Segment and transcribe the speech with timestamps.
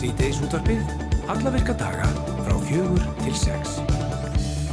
[0.00, 0.78] Sýteis útvarpið,
[1.28, 2.06] alla virka daga
[2.40, 3.74] frá fjögur til sex.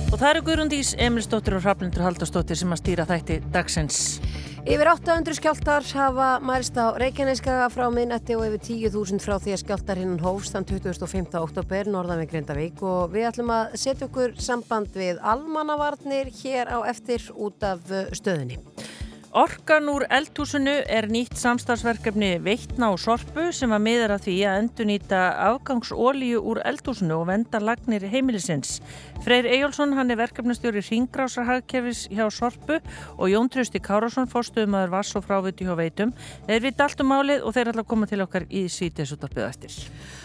[0.08, 3.98] Og það eru Guðrundís, Emilsdóttir og Hraflindur Haldarsdóttir sem að stýra þætti dagsins.
[4.64, 9.64] Yfir 800 skjáltar hafa mælst á Reykjaneskaga frá minnetti og yfir 10.000 frá því að
[9.66, 11.36] skjáltar hinn hófst þann 25.
[11.44, 16.88] oktober norðan við Grindavík og við ætlum að setja okkur samband við almannavarnir hér á
[16.88, 17.84] eftir út af
[18.16, 18.62] stöðunni.
[19.38, 25.20] Orkan úr eldhúsinu er nýtt samstagsverkefni Veitna og Sorpu sem að miðra því að endunýta
[25.52, 28.80] afgangsólíu úr eldhúsinu og venda lagnir heimilisins.
[29.22, 35.28] Freyr Ejjólfsson, hann er verkefnastjóri Ringrásarhagkerfis hjá Sorpu og Jón Trausti Kárásson, fórstuðumæður Vass og
[35.30, 36.18] fráviti hjá Veitum.
[36.50, 39.80] Þeir vita allt um málið og þeir ætla að koma til okkar í sítiðsutarpið eftir.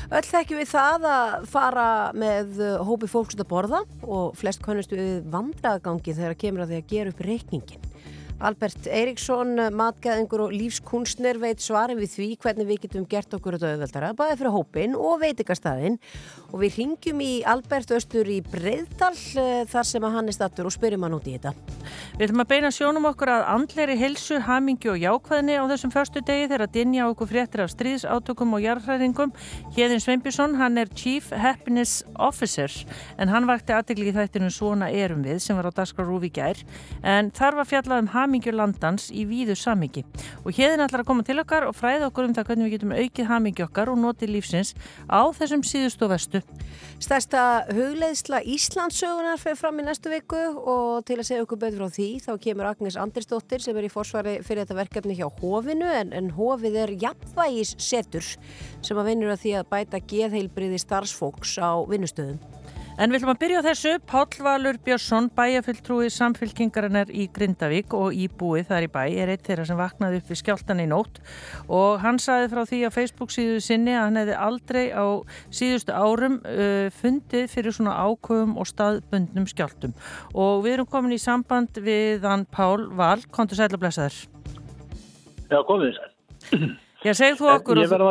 [0.08, 4.96] Öll þekkjum við það að fara með hópi fólks út að borða og flest konnustu
[4.96, 7.91] við vandraðgangi þegar kemur að því að gera upp reikningin.
[8.42, 13.70] Albert Eiríksson, matgæðingur og lífskunstner veit svarin við því hvernig við getum gert okkur þetta
[13.76, 15.98] auðveldara, bæði fyrir hópin og veitikastæðin
[16.50, 19.14] og við ringjum í Albert Östur í Breiðdal
[19.70, 21.54] þar sem að hann er stattur og spyrjum hann út í þetta.
[22.18, 26.24] Við ætlum að beina sjónum okkur að andleiri helsu, hamingi og jákvæðni á þessum förstu
[26.26, 29.32] degi þegar að dinja okkur fréttir af stríðsátökum og jarðhræðingum.
[29.76, 32.70] Hjeðin Sveinbjörnsson, hann er Chief Happiness Officer
[33.16, 36.60] en hann vakti aðdegli í þættinu Svona erum við sem var á Daskar Rúfi gær
[37.06, 40.02] en þar var fjallað um hamingju landans í víðu samingi
[40.40, 42.94] og hérðin ætlar að koma til okkar og fræða okkur um það hvernig við getum
[42.96, 44.72] aukið hamingju okkar og notið lífsins
[45.12, 46.40] á þessum síðust og vestu.
[47.02, 51.96] Stærsta hugleiðsla Íslandsögunar fyrir fram í næstu viku og til að segja okkur betur frá
[51.98, 56.16] því þá kemur Agnes Andersdóttir sem er í forsvari fyrir þetta verkefni hjá Hófinu en,
[56.16, 58.24] en Hófið er jafnvægis setur
[58.80, 62.40] sem að vinnur að því að bæta geðheilbriði starfsfóks á vinnustöðum.
[63.00, 63.92] En við ætlum að byrja á þessu.
[64.04, 69.46] Páll Valur Björnsson, bæjafulltrúi samfylkingarinnar í Grindavík og í búið þar í bæ, er eitt
[69.46, 71.22] þeirra sem vaknaði upp við skjáltan í nótt
[71.72, 75.06] og hann saði frá því á Facebook síðu sinni að hann hefði aldrei á
[75.48, 79.96] síðustu árum uh, fundið fyrir svona ákvöfum og staðbundnum skjáltum.
[80.36, 84.22] Og við erum komin í samband við hann Pál Val, kontur sæl að blessa þér.
[85.48, 86.80] Já, komið þess.
[87.02, 87.80] Já, segð þú okkur...
[87.82, 88.04] Ég verður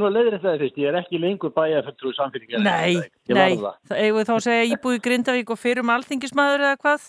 [0.00, 2.60] nú að leiðra það fyrst, ég er ekki lengur bæja fyrir samfélgja.
[2.60, 2.98] Nei,
[3.32, 3.56] nei,
[3.88, 7.08] það eigum við þá að segja íbúi Grindavík og fyrir um alþingismæður eða hvað?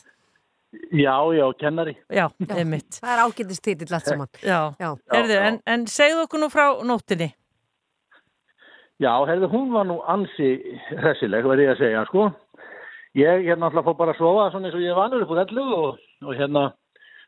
[0.93, 1.95] Já, já, kennari.
[2.13, 2.99] Já, einmitt.
[3.01, 4.31] Það er ágættist titill allt saman.
[4.45, 4.89] Já, já.
[5.11, 7.31] Herðu, en, en segð okkur nú frá nóttinni.
[8.99, 10.53] Já, herðu, hún var nú ansi
[10.91, 12.29] hressileg, verði ég að segja, sko.
[13.17, 15.65] Ég, hérna, alltaf fór bara að sofa svona eins og ég vanur upp úr ellu
[15.73, 16.69] og, og hérna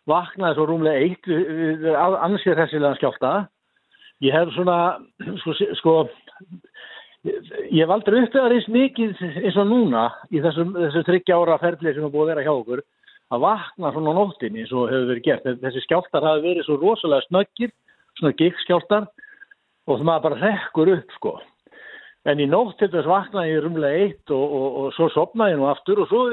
[0.09, 1.27] vaknaði svo rúmlega eitt
[2.25, 3.33] ansið þessilega skjálta.
[4.21, 4.77] Ég hef svona,
[5.41, 5.95] sko, sko
[7.25, 11.93] ég hef aldrei uppvegar eins mikið eins og núna í þessum, þessu tryggja ára ferli
[11.93, 12.83] sem er búið að vera hjá okkur
[13.31, 15.47] að vakna svona nóttinni eins og hefur verið gert.
[15.61, 17.71] Þessi skjáltar hafi verið svo rosalega snöggir,
[18.19, 19.07] svona giggskjáltar
[19.87, 21.37] og það maður bara rekkur upp sko.
[22.29, 25.61] En í nótt til þess vaknaði ég rúmlega eitt og, og, og svo sopnaði ég
[25.61, 26.25] nú aftur og svo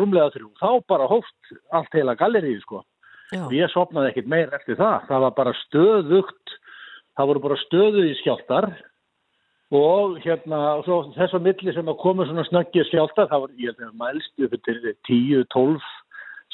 [0.00, 0.48] rúmlega þrjú.
[0.60, 2.80] Þá bara hóft allt heila gallerið sko.
[3.54, 5.08] Ég sopnaði ekkit meir eftir það.
[5.08, 6.58] Það var bara stöðugt
[7.14, 8.68] það voru bara stöðu í skjáltar
[9.74, 13.74] og hérna og þess að milli sem að koma svona snöggið skjáltar það voru, ég
[13.74, 14.78] held að mælst upp til
[15.08, 15.88] 10-12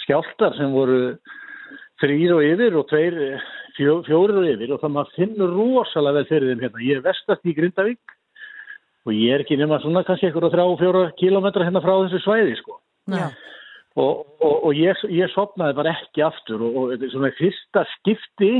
[0.04, 1.00] skjáltar sem voru
[2.00, 3.18] þrýr og yfir og tveir,
[3.76, 7.04] fjó, fjórir og yfir og það maður finnur rosalega vel fyrir þeim hérna, ég er
[7.04, 8.16] vestast í Grindavík
[9.08, 12.56] og ég er ekki nema svona kannski eitthvað og fjóra kilómetra hérna frá þessu svæði
[12.60, 12.80] sko.
[13.10, 13.28] Já
[13.98, 18.52] og, og, og ég, ég sopnaði bara ekki aftur og, og svona fyrsta skipti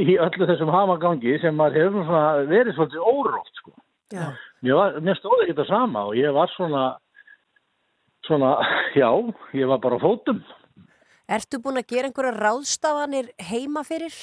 [0.00, 3.74] í öllu þessum hamagangi sem maður hefur verið svolítið órótt sko.
[4.78, 6.86] var, mér stóði ekki það sama og ég var svona
[8.26, 8.54] svona,
[9.00, 9.10] já,
[9.54, 10.40] ég var bara fótum
[11.26, 14.14] Ertu búin að gera einhverja ráðstafanir heima fyrir?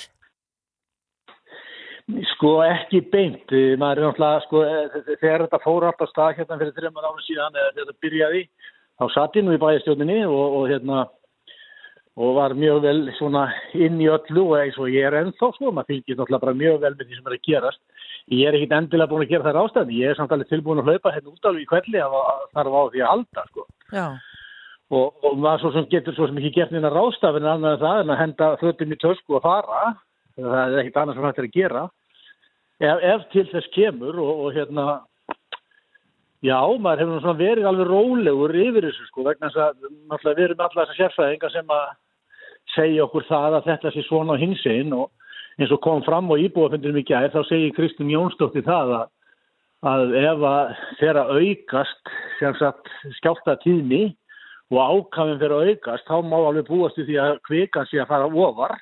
[2.31, 4.61] Sko ekki beint, maður er náttúrulega sko,
[5.19, 8.41] þegar þetta fór alltaf stað hérna fyrir þreymar ára síðan eða þetta byrjaði
[9.03, 11.03] þá satt ég nú í bæjastjóninni og, og hérna
[12.13, 15.71] og var mjög vel svona inn í öllu og eins og ég er ennþá sko,
[15.71, 17.81] maður fylgir náttúrulega bara mjög vel með því sem er að gerast.
[18.29, 20.91] Ég er ekkit endilega búin að gera þær ástæðni, ég er samt alveg tilbúin að
[20.91, 23.65] hlaupa hérna út alveg í kvelli að var á því að halda sko.
[24.93, 28.03] Og, og maður svo sem getur svo sem ekki gert neina rástafinn annað en það
[28.03, 29.95] en að henda fötum í tösku og fara,
[30.37, 31.83] það er ekkit annað sem hægt er að gera.
[32.83, 34.85] Ef, ef til þess kemur og, og hérna
[36.43, 40.45] Já, maður hefur svona verið alveg rólegur yfir þessu sko vegna þess að náttúrulega við
[40.45, 41.83] erum alla þessar sérfæðingar sem að
[42.73, 45.11] segja okkur það að þetta sé svona á hinsinn og
[45.59, 49.05] eins og kom fram og íbúafundinum í gæð þá segir Kristján Jónsdóttir það að,
[49.93, 54.01] að ef að þeirra aukast sem sagt skjálta tíðni
[54.73, 58.27] og ákafinn fyrir að aukast þá má alveg búast því að kvikan sé að fara
[58.27, 58.75] ofar.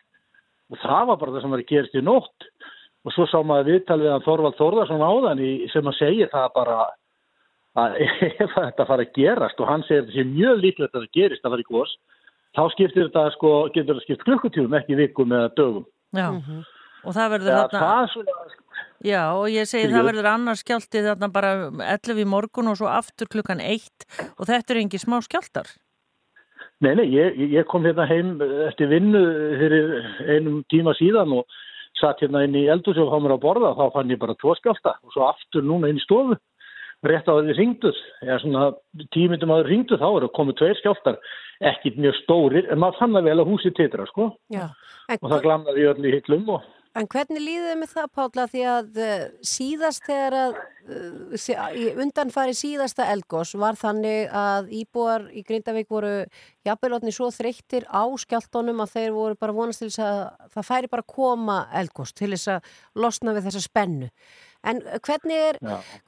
[0.71, 2.49] Og það var bara það sem var að gerast í nótt.
[3.01, 6.47] Og svo sá maður viðtal við hann Þorvald Þórðarsson áðan í, sem að segja það
[6.55, 6.77] bara
[7.79, 7.99] að
[8.43, 11.55] ef þetta fara að gerast og hann segir sé mjög líklegt að það gerist að
[11.55, 11.93] fara í gos
[12.57, 15.85] þá skiptir þetta sko, getur þetta skipt klukkutífum ekki vikum eða dögum.
[16.11, 16.27] Já,
[17.05, 18.57] og það verður ja, þarna, það svona,
[19.07, 21.53] já, og ég segi Fyrir það verður annars skjálti þarna bara
[21.93, 23.87] 11 í morgun og svo aftur klukkan 1
[24.35, 25.71] og þetta er engi smá skjáltar.
[26.81, 29.21] Nei, nei, ég, ég kom hérna heim eftir vinnu
[29.61, 29.91] fyrir
[30.33, 31.59] einum tíma síðan og
[32.01, 33.75] satt hérna inn í og mér að borða.
[33.77, 36.35] Þá fann ég bara tvo skjálta og svo aftur núna inn í stofu
[37.07, 38.65] rétt á því ringduð eða svona
[39.15, 41.17] tímyndum að ringduð þá eru komið tveir skjáltar
[41.71, 44.67] ekkit mjög stórir en maður fann það vel að húsi titra sko Já.
[45.19, 48.99] Og það glamnaði öll í hillum og en hvernig líðið með það, Pálla, því að
[48.99, 50.57] uh, síðast þegar að
[51.77, 56.25] í undanfari síðasta eldgós var þannig að íbúar í Grindavík voru
[56.67, 60.21] jafnvelotni svo þreyttir á skjáltónum að þeir voru bara vonast til þess að
[60.55, 62.71] það færi bara að koma eldgós til þess að
[63.05, 64.09] losna við þessa spennu.
[64.67, 65.59] En uh, hvernig er,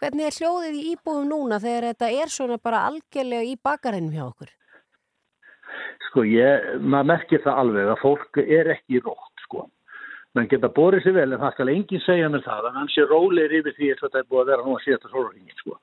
[0.02, 4.26] hvernig er hljóðið í íbúum núna þegar þetta er svona bara algjörlega í bakarænum hjá
[4.28, 4.52] okkur?
[6.10, 9.70] Sko ég, maður merkir það alveg að fólk er ekki rótt sko.
[10.34, 13.04] menn geta borið sér vel en það skal enginn segja mér það að hann sé
[13.06, 15.76] rólegir yfir því að þetta er búið að vera nú að síðasta sólringin sko.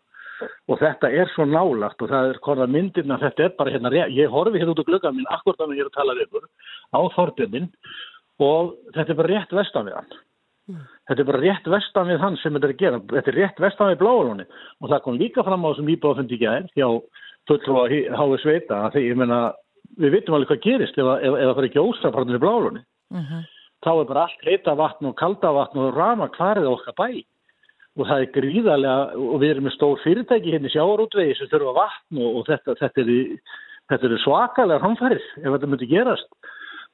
[0.70, 4.32] og þetta er svo nálagt og það er konar myndirna þetta er bara hérna, ég
[4.32, 6.49] horfi hérna út á glöggan minn akkur þannig að ég er að tala við ykkur
[6.90, 7.70] á Þorbjörnin
[8.46, 10.19] og þetta er bara rétt vestan við hann
[11.08, 13.00] þetta er bara rétt vestan við hann sem þetta er að gera.
[13.14, 14.46] Þetta er rétt vestan við bláalóni
[14.81, 16.87] og það kom líka fram á þessum íbáðafundi í gær hjá
[17.49, 18.38] fulltrúa H.V.
[18.44, 19.40] Sveita að því ég meina
[20.00, 22.82] við vitum alveg hvað gerist ef, að- það fyrir ekki ósafarnir í bláalóni
[23.82, 27.25] þá er bara allt heita vatn og kalda vatn og rama hvarið okkar bæ.
[27.99, 31.73] Og það er gríðarlega og við erum með stór fyrirtæki hérna í sjáarútvegi sem þurfa
[31.75, 33.40] vatn og, og þetta, þetta, er,
[33.90, 36.28] þetta er svakalega hamfæris ef þetta myndi gerast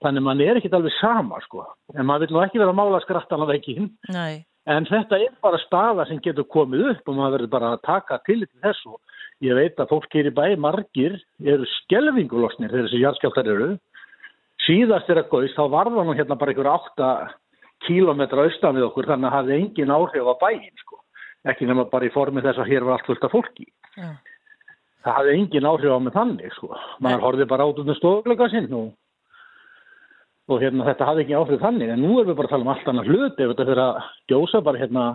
[0.05, 1.65] þannig mann er ekkit alveg sama sko
[1.95, 3.79] en maður vil nú ekki vera að mála skrattan ekki
[4.13, 7.85] Nei, en þetta er bara staða sem getur komið upp og maður verður bara að
[7.89, 8.97] taka til þessu
[9.45, 13.73] ég veit að fólk hér í bæ margir eru skelvingulosnir þegar þessi jarðskjáltar eru
[14.67, 17.11] síðast er að góðist þá var það nú hérna bara einhver 8
[17.87, 21.01] kílometra austan við okkur þannig að hafði engin áhrif á bæin sko.
[21.47, 24.09] ekki nema bara í formi þess að hér var allt fullt af fólki já.
[25.05, 26.73] það hafði engin áhrif á mig þannig sko.
[27.01, 28.89] maður horfið bara át um stofglöka sinn og,
[30.47, 32.75] og hérna þetta hafði ekki áhrif þannig en nú erum við bara að tala um
[32.75, 33.97] allt annað hlut ef þetta fyrir að
[34.31, 35.07] gjósa bara hérna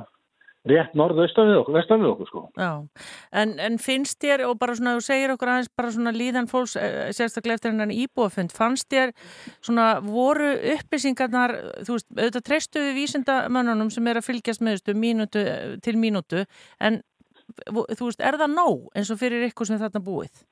[0.70, 2.42] rétt norðaustan við okkur, vestan við okkur sko.
[3.34, 6.76] En, en finnst þér og bara svona, þú segir okkur aðeins bara svona líðan fólks,
[6.78, 9.16] eh, sérstaklega eftir hennan íbúafund, fannst þér
[9.58, 11.56] svona voru upplýsingarnar,
[11.88, 15.98] þú veist, auðvitað treystu við vísindamönnunum sem er að fylgjast með þessu mínútu eh, til
[15.98, 16.46] mínútu,
[16.80, 17.02] en
[17.58, 20.46] þú veist, er það nóg eins og fyrir ykkur sem þarna búið?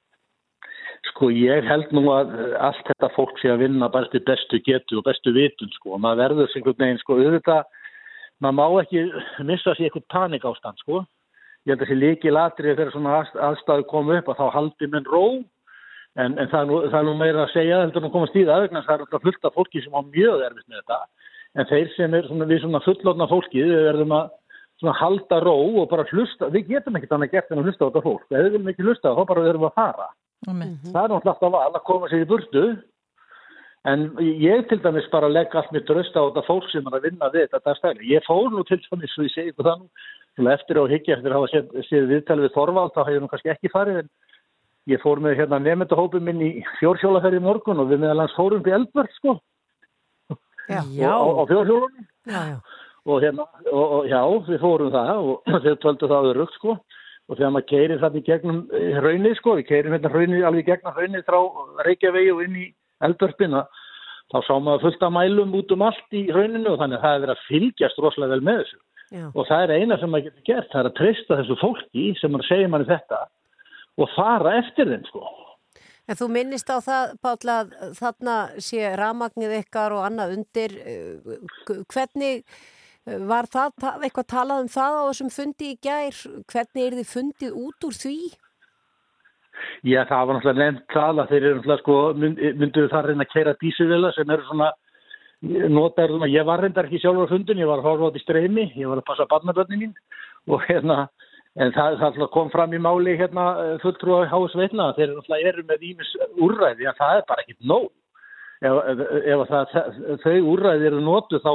[1.08, 4.60] Sko ég held nú að eh, allt þetta fólk sé að vinna bara til bestu
[4.66, 5.96] getu og bestu vitun sko.
[5.96, 7.18] Og maður verður sem einhvern veginn sko.
[7.20, 7.70] Auðvitað,
[8.44, 9.06] maður má ekki
[9.48, 11.06] missa sér eitthvað panik ástand sko.
[11.68, 14.92] Ég held að þessi líki latri þegar svona aðst- aðstæðu komu upp að þá haldi
[14.92, 15.24] menn ró.
[16.20, 18.44] En, en það, er nú, það er nú meira að segja heldur nú komast í
[18.48, 20.80] það vegna þess að það er alltaf fullt af fólki sem á mjög erfitt með
[20.82, 20.98] þetta.
[21.60, 24.32] En þeir sem er svona, við svona fullotna fólki við verðum að
[24.80, 25.54] svona halda ró
[25.84, 28.38] og bara hlusta, við getum ekkert annað gert en að hlusta á þetta fólk, ef
[28.40, 30.10] við viljum ekki hlusta þá bara verðum við að fara.
[30.46, 32.64] Það er náttúrulega alltaf val að koma sér í burtu.
[33.88, 37.06] En ég til dæmis bara legg allt mér dröst á þetta fólk sem er að
[37.08, 38.10] vinna við þetta stæli.
[38.12, 39.88] Ég fór nú til dæmis og ég segi nú
[40.40, 43.30] svona eftir á higgja eftir að hafa séð, viðtali við Þorvald þá hef ég nú
[43.32, 44.10] kannski ekki farið en
[44.92, 48.76] ég fór með hérna nefndahópin minn í fjórhjólaferði morgun og við meðal hans fórum til
[48.78, 49.40] Eldberg sko.
[50.70, 50.84] Já.
[50.94, 52.08] Já, og, á fjórhjólunum.
[52.30, 52.58] Já, já.
[53.10, 56.78] og hérna, og, og já, við fórum það og þeir töldu það örugt sko
[57.30, 60.64] og þegar maður keirir það í gegnum eh, hraunið sko, við keirum hérna hraunið alveg
[60.64, 61.40] í gegnum hraunið frá
[61.88, 62.68] Reykjavegi og inn í
[63.06, 63.64] Eldvörpina,
[64.34, 67.18] þá sá maður fullt af mælum út um allt í hrauninu og þannig að það
[67.18, 69.26] er verið að fylgjast rosalega vel með þessu Já.
[69.34, 72.34] og það er eina sem maður getur gert, það er að treysta þessu fólki sem
[72.34, 73.22] maður segir manni þetta
[74.00, 75.24] og fara eftir þeim sko
[76.10, 80.72] En þú minnist á það, Páll, að þarna sé ramagnið ykkar og annað undir.
[80.82, 82.42] eh, Hvernig
[83.06, 86.20] var það, ta- eitthvað talað um það á þessum fundi í gær?
[86.52, 88.18] Hvernig er þið fundið út úr því?
[89.84, 93.26] Já, það var náttúrulega nefnt það að þeir eru náttúrulega sko, mynd, myndu það reyna
[93.26, 94.70] að keira dísuvela sem eru svona
[95.72, 98.66] notaður, ég var reyndar ekki sjálfur á fundin, ég var að horfa á því streymi,
[98.76, 99.94] ég var að passa barnabörnin mín
[100.52, 101.08] og hérna,
[101.60, 105.66] en það, það kom fram í máli hérna eh, fulltrúa Háis Veitna, þeir náttúrulega eru
[105.70, 106.12] með ímis
[106.44, 107.88] úrræði, en það er bara ekkit nóg.
[108.60, 108.80] Ef,
[109.32, 109.76] ef, það,
[110.26, 111.54] þau úrræði eru notu þá,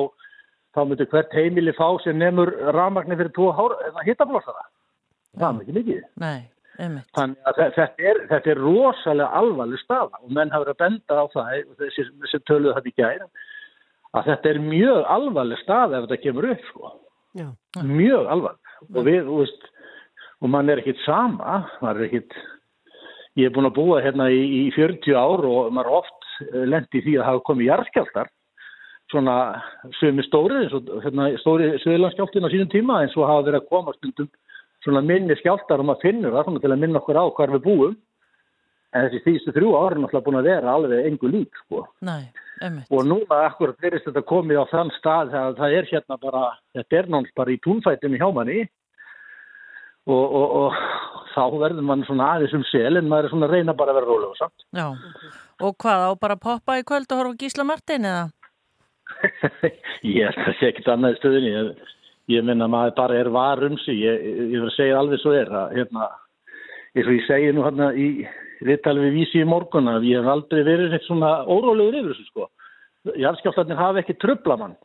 [0.75, 3.53] þá myndu hvert heimili fá sem nefnur rafmagni fyrir tvo
[4.07, 4.65] hittablósara.
[5.39, 6.03] Það er ekki mikið.
[6.23, 6.41] nei,
[6.79, 7.09] einmitt.
[7.17, 10.83] Þannig að þe- þetta er, þetta er rosalega alvarleg staða og menn hafa verið að
[10.85, 13.29] benda á það, þessi, þessi töluðu þetta í gæri,
[14.15, 16.93] að þetta er mjög alvarleg stað ef þetta kemur upp sko.
[17.35, 17.49] Já.
[17.83, 18.75] Mjög alvarleg.
[18.95, 19.65] Og við, þú veist,
[20.45, 22.37] og mann er ekkit sama, maður er ekkit,
[23.41, 26.21] ég er búin að búa hérna í, í 40 ár og maður er oft
[26.71, 28.31] lendi því að hafa komið jarðskjáltar,
[29.13, 29.37] svona
[30.01, 33.69] sömu stóri, eins og hérna, stóri söðurlandskjáltin á sínum tíma, eins og hafa verið að
[33.73, 34.31] koma stundum
[34.85, 37.95] svona minni skjáltar og maður finnur það til að minna okkur á hvar við búum.
[38.95, 41.81] En þessi síðustu þrjú ára er náttúrulega búin að vera alveg engu lík, sko.
[42.07, 42.31] Nei.
[42.95, 46.43] Og núna akkurat verist þetta komið á þann stað þegar það er hérna bara,
[46.77, 48.61] þetta er náttúrulega bara í túnfættinu hjá manni
[50.07, 50.79] og, og, og
[51.35, 53.99] þá verður mann svona aðeins um sel en maður er svona að reyna bara að
[53.99, 54.87] vera rólega
[55.65, 58.25] og hvað á bara að poppa í kvöld og horfa Gísla Martin eða?
[60.05, 61.53] Ég held að það sé ekkert annað í stöðinni.
[61.55, 61.93] Ég,
[62.35, 65.53] ég minna maður bara er varum sig, ég, ég verður að segja alveg svo er
[65.53, 66.09] að hérna,
[66.95, 68.09] eins og ég segi nú hérna í
[68.65, 72.29] viðtalið við vísi í morgun að ég hef aldrei verið eitt svona órólegur yfir þessu
[72.31, 72.49] sko.
[73.21, 74.77] Jarðskjálftarnir hafa ekki tröfla mann.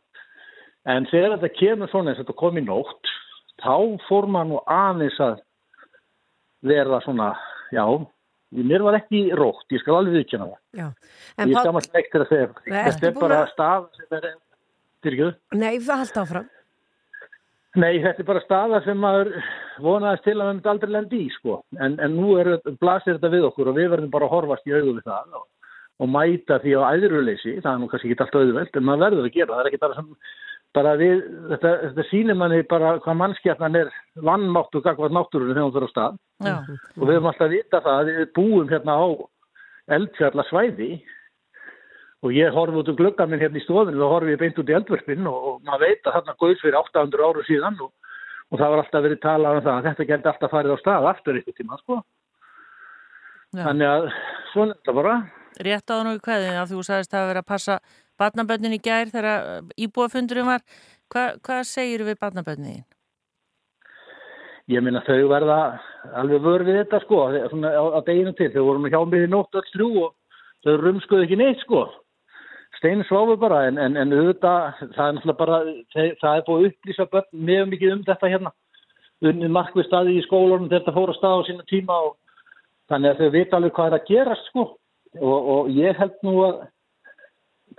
[0.88, 3.12] En þegar þetta kemur svona eins og þetta kom í nótt,
[3.60, 3.74] þá
[4.08, 5.40] fór maður nú aðeins að
[6.66, 7.30] verða svona,
[7.72, 7.84] já,
[8.50, 10.60] mér var ekki rótt, ég skal alveg viðkjöna það.
[10.80, 10.86] Já.
[10.86, 12.48] Ég En Páll, skamast ekki til að segja.
[12.70, 14.32] Þetta er bara að- stað sem er,
[15.04, 15.36] fyrirgjöðu?
[15.52, 16.48] nei, það haldt áfram.
[17.78, 19.28] Nei, þetta er bara staða sem maður
[19.78, 21.60] vonaðist til að við myndum aldrei lendi í, sko.
[21.78, 24.74] En, en nú er, blasir þetta við okkur og við verðum bara að horfast í
[24.74, 25.44] augu við það og,
[26.02, 27.52] og mæta því á æðruleysi.
[27.62, 29.52] Það er nú kannski ekki alltaf auðvelt, en maður verður að gera.
[29.54, 30.10] Það er ekki bara sem,
[30.76, 33.88] bara við, þetta, þetta sýnir manni bara hvað mannskjarnan er
[34.26, 36.18] vannmátt og gagvað náttúrunni þegar hún fyrir á stað.
[36.40, 36.54] Já,
[36.96, 39.06] Og við höfum alltaf að vita það að við búum hérna á
[39.96, 40.90] eldfjallasvæði
[42.20, 44.70] og ég horfi út um gluggan minn hérna í stofinu og horfi ég beint út
[44.70, 47.90] í eldvörpinn og, og maður veit að þarna gauð fyrir 800 áru síðan og,
[48.50, 51.10] og það var alltaf verið talað um það að þetta geti alltaf farið á stað
[51.10, 52.00] aftur ykkur tíma sko.
[53.56, 54.04] Þannig að
[54.52, 55.14] svona þetta bara.
[55.66, 57.78] Rétt á nú í kveðinu að þú sagðist að vera að passa
[58.20, 60.64] barnabönnin í gær þegar íbúafundurinn var.
[61.10, 62.84] Hva, hvað segir við barnabönnin?
[64.70, 65.58] Ég minna þau verða
[66.20, 68.52] alveg vör við þetta sko svona á, á deginu til.
[68.54, 70.12] Þau voru nú hjá mig í nótt öll þrjú og
[70.64, 71.88] þau rumskuðu ekki neitt sko.
[72.78, 75.56] Stein sváfu bara en, en, en auðvitað það er náttúrulega bara,
[75.94, 78.52] þeir, það er búið upplýsa börn mjög mikið um þetta hérna.
[79.26, 82.14] Unnið markvið staði í skólanum þegar þetta fór að staða á sína tíma og
[82.92, 84.66] þannig að þau vita alveg hvað er að gerast sko.
[85.18, 86.62] Og, og ég held nú að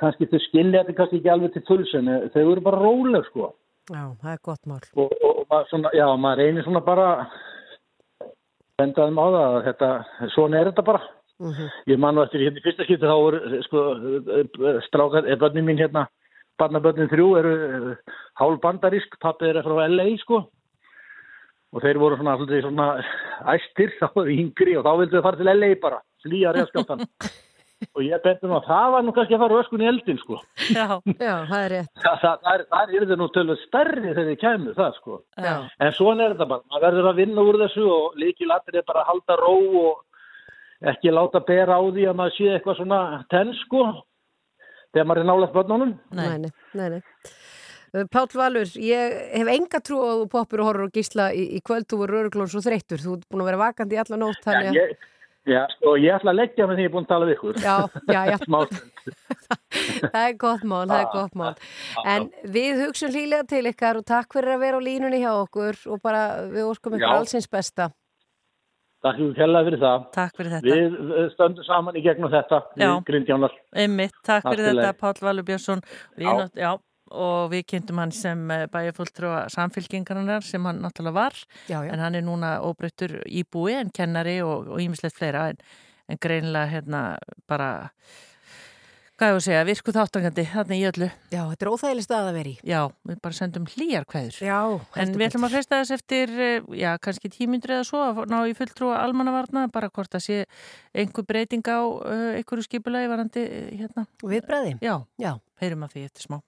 [0.02, 3.26] kannski þau skilja þetta kannski ekki alveg til fulls en eh, þau eru bara róleg
[3.30, 3.54] sko.
[3.92, 4.82] Já, það er gott mál.
[4.96, 7.08] og, og, og maður, svona, já, maður reynir svona bara
[8.82, 9.90] bendaðum á það að þetta,
[10.36, 11.04] svona er þetta bara.
[11.42, 13.84] Mm ég man nú eftir hérna í fyrsta skipti þá voru sko,
[14.86, 16.06] strákar, er börnin mín hérna
[16.62, 20.44] barnabörnin þrjú eru eh, hálf bandarísk, pappi er frá LA sko.
[21.72, 22.88] Og þeir voru svona svona
[23.56, 27.08] æstir, þá yngri og þá vildu þau fara til LA bara, slýja reyðskjáttan
[27.90, 30.38] og ég bendi nú að það var nú kannski að fara öskun í eldin sko
[30.72, 30.86] Já,
[31.18, 31.92] Já, það er rétt.
[32.04, 35.56] það, það, það, er, það er nú tölvöld stærri þegar þið kemur það sko já,
[35.82, 39.04] En svona er þetta bara, maður verður að vinna úr þessu og líkilattir er bara
[39.06, 43.02] að halda ró og ekki láta bera á því að maður sé eitthvað svona
[43.34, 43.84] tenn sko
[44.92, 45.96] þegar maður er nálað börnunum.
[46.12, 46.52] nei.
[46.74, 47.02] Nei, nei.
[47.92, 51.26] Uh, Páll Valur, ég hef enga trú á að þú poppur og horfur og gísla
[51.36, 54.00] í, í kvöld, þú voru öruglón svo þreyttur, þú ert búin að vera vakandi í
[54.00, 54.94] alla nótt, þannig að, Ég,
[55.50, 57.62] já, sko, ég ætla að leggja með því ég er búin að tala við ykkur.
[57.62, 57.78] já,
[58.12, 58.38] já, já,
[60.14, 61.56] það er gott mál, það er gott mál.
[62.06, 65.82] En við hugsun hlýlega til ykkar og takk fyrir að vera á línunni hjá okkur
[65.90, 66.22] og bara
[66.52, 67.90] við óskum ykkur allsins besta.
[69.02, 70.04] takk fyrir kjærlega fyrir það.
[70.14, 70.76] Takk fyrir þetta.
[70.76, 72.92] Við eh, stöndum saman í gegnum þetta, Já.
[73.82, 74.94] Einmitt, takk Allt fyrir í þetta.
[75.02, 75.82] Páll Valur Björnsson
[76.18, 76.34] Við Já.
[76.38, 76.72] nátt- já,
[77.12, 78.42] og við kynntum hann sem
[78.72, 81.38] bæjarfulltrúa samfylkingarinnar sem hann náttúrulega var
[81.68, 81.92] Já, já.
[81.94, 85.58] en hann er núna óbreyttur íbúi en kennari og ímislegt fleira en,
[86.10, 87.06] en greinilega hérna
[87.48, 87.72] bara
[89.22, 92.38] hvað ég að segja, virku þáttangandi þarna í öllu, Já, þetta er óþægileg stað að
[92.40, 92.54] vera í.
[92.66, 94.58] já, við bara sendum hlýjar kveður Já,
[94.98, 98.40] En við ætlum að fresta þess eftir, eh, já, kannski tímyndur eða svo að ná
[98.50, 100.40] í fulltrúa almannavarna, bara hvort að sé
[100.98, 104.08] einhver breyting á uh, einhverju skipulagi varandi, eh, hérna.
[104.26, 104.80] Viðbræði.
[104.82, 105.36] Já, Já.
[105.62, 106.42] heyrum að því eftir smá.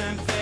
[0.00, 0.37] and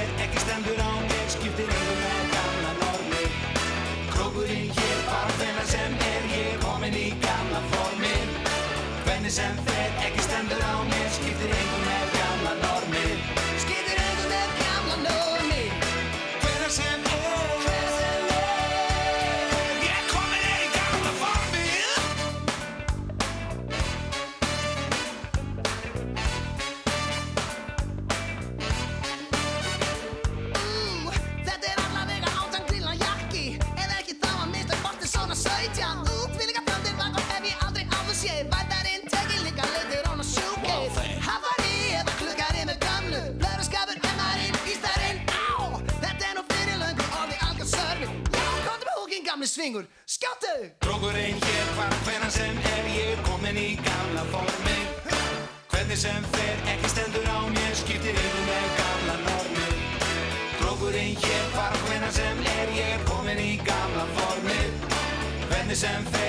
[49.67, 50.75] peningur, skjáttu!
[50.79, 54.77] Drókurinn hér hvar hvernan sem er ég komin í gamla formi.
[55.73, 59.67] Hvernig sem fer ekki stendur á mér skiptir yfir með gamla normi.
[60.61, 64.63] Drókurinn hér hvar hvernan sem er ég komin í gamla formi.
[65.51, 66.26] Hvernig sem fer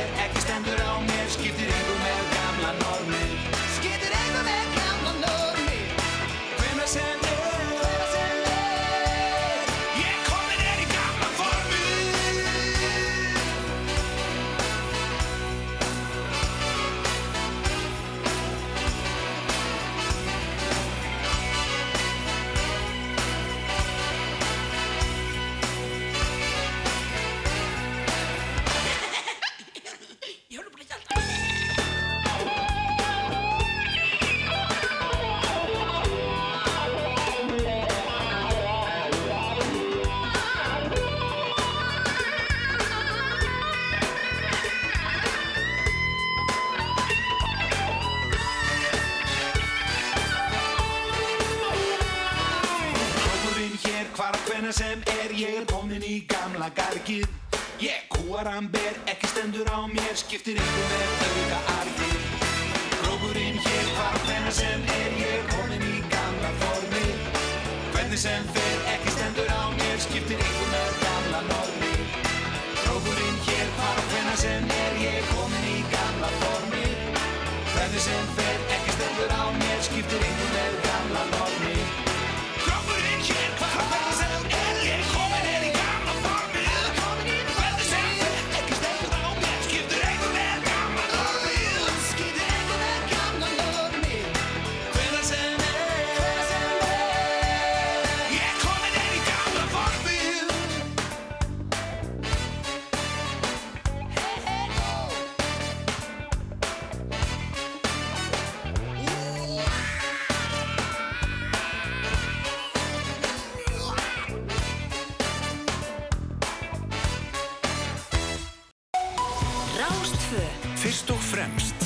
[120.88, 121.77] fyrst og fremst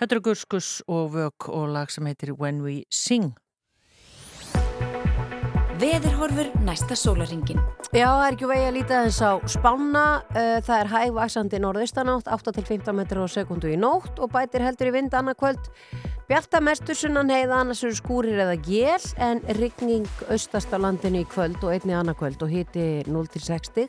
[0.00, 3.34] Þetta eru Guskus og Vök og lag sem heitir When We Sing.
[5.80, 7.60] Veðurhorfur næsta sólaringin.
[7.92, 10.04] Já, það er ekki vegi að líta þess á spána.
[10.32, 14.96] Eh, Það er hægvaksandi norðaustanátt, 8-15 metrar á sekundu í nótt og bætir heldur í
[14.96, 15.68] vind annarkvöld.
[16.28, 21.28] Bjarta mestur sunnan heiða, annars eru skúrir eða gél, en rigning austast á landinu í
[21.28, 23.88] kvöld og einni annarkvöld og hiti 0-60.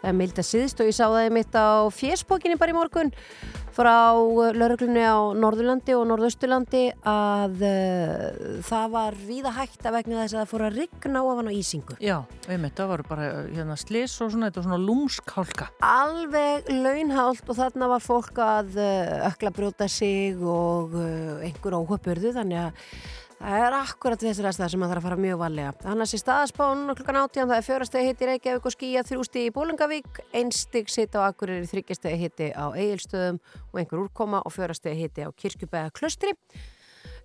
[0.00, 3.10] Það er milda síðst og ég sá það mitt á fjersbókinni bara í morgun
[3.76, 4.16] frá
[4.56, 10.40] lauruglunni á Norðurlandi og Norðausturlandi að uh, það var víða hægt að vegna þess að
[10.40, 11.98] það fór að rigna ofan á ísingu.
[12.02, 12.16] Já,
[12.48, 15.70] einmitt, það voru bara hérna, slis og svona, þetta var svona lúmskálka.
[15.86, 22.34] alveg launhált og þarna var fólk að uh, ökla brjóta sig og uh, einhver óhöpurðu
[22.36, 22.84] þannig að
[23.40, 25.72] það er akkurat þessir aðstæðar sem maður þarf að fara mjög valega.
[25.90, 29.52] Annars er staðaspán klukkan átján, það er fjórastegi hitti í Reykjavík og skýja þrjústi í
[29.56, 33.38] Bólingavík, einstig sitt á Akureyri, þryggjastegi hitti á Egilstöðum
[33.72, 36.34] og einhver úrkoma og fjórastegi hitti á Kirkjubæða klöstri.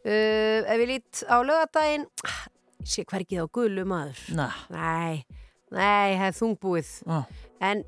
[0.06, 2.06] Uh, ef ég lít á lögadaginn,
[2.86, 4.20] sé hvergið á gulu maður.
[4.38, 5.26] Na, Nei,
[5.74, 6.92] nei, það er þungbúið.
[7.10, 7.18] á,
[7.66, 7.82] En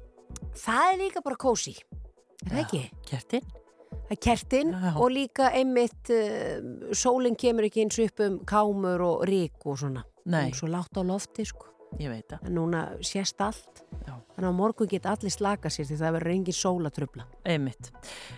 [0.57, 1.77] það er líka bara kósi.
[2.47, 2.81] Er það ekki?
[3.07, 3.45] kertin.
[4.07, 4.93] Er kertin Já.
[4.95, 10.05] og líka einmitt uh, sólinn kemur ekki eins upp um kámur og rík og svona.
[10.27, 10.49] Nei.
[10.49, 11.76] Er Svo látt á lofti, sko.
[11.97, 12.41] Ég veit það.
[12.45, 13.81] En núna sést allt.
[14.05, 14.13] Já.
[14.35, 17.25] Þannig að morgun geta allir slaka sér því það verður engin sólatrubla.
[17.47, 17.89] Einmitt.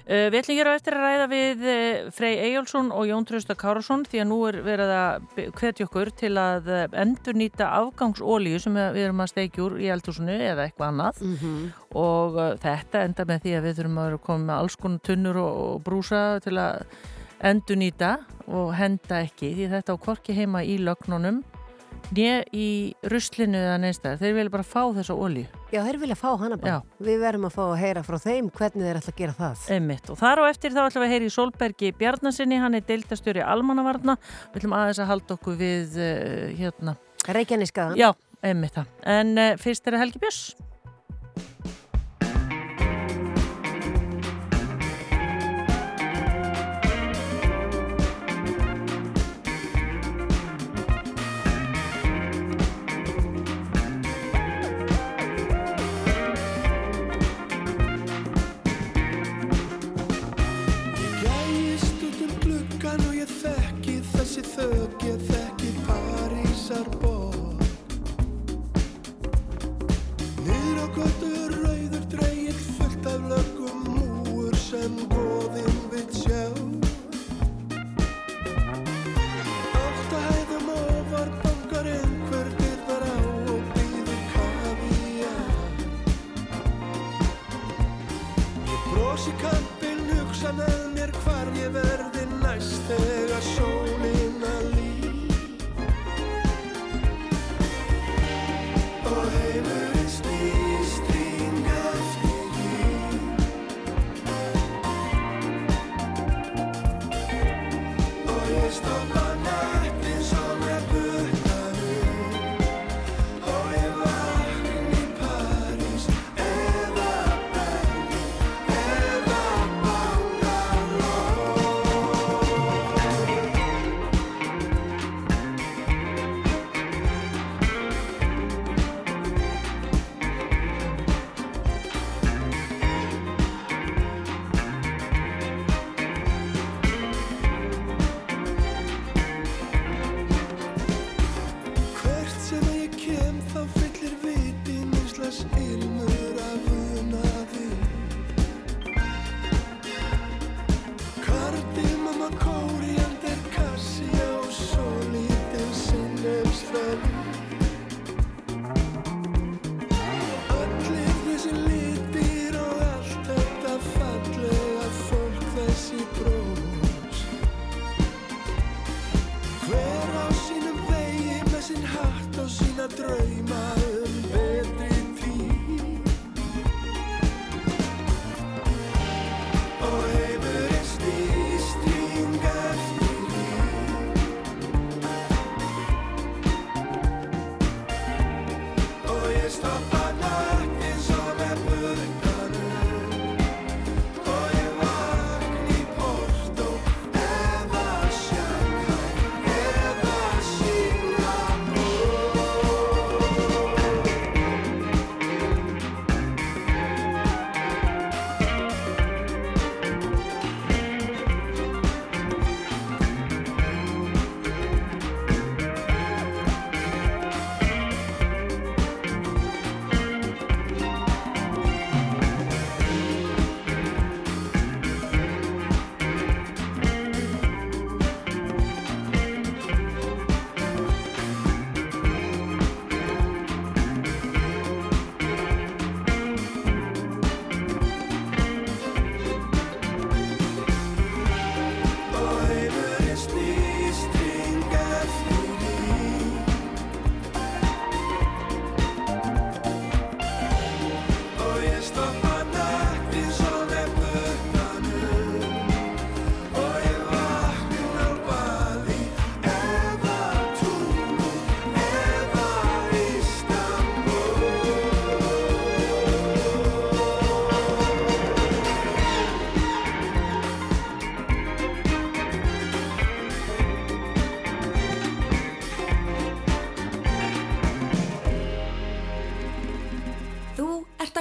[0.05, 3.57] Uh, við ætlum hér á eftir að ræða við uh, Frey Eyjálsson og Jón Trausta
[3.59, 8.61] Kárasson því að nú er verið að hvetja okkur til að uh, endur nýta afgangsólíu
[8.63, 11.69] sem við erum að steikja úr í eldhúsinu eða eitthvað annað Mm -hmm.
[11.99, 14.99] og uh, þetta enda með því að við þurfum að vera koma með alls konar
[15.03, 16.85] tunnur og, og brúsa til að
[17.39, 21.43] endur nýta og henda ekki því þetta á korki heima í lögnunum
[22.15, 22.67] nýja í
[23.11, 24.19] ruslinu eða neistar.
[24.21, 25.45] Þeir vilja bara fá þessa ólíu.
[25.73, 26.79] Já, þeir vilja fá hana bara.
[26.79, 27.05] Já.
[27.09, 29.65] Við verðum að fá að heyra frá þeim hvernig þeir ætla að gera það.
[29.75, 30.09] Einmitt.
[30.09, 33.43] Og þar á eftir þá ætlum við að heyri í Solbergi Bjarnasinni, hann er deildastjóri
[33.45, 34.17] almannavarna.
[34.53, 36.95] Við ætlum aðeins að halda okkur við uh, hérna.
[37.29, 37.99] Reykjaneskaðan.
[37.99, 38.09] Já,
[38.41, 38.97] einmitt það.
[39.19, 40.68] En uh, fyrst er það Helgi Björns.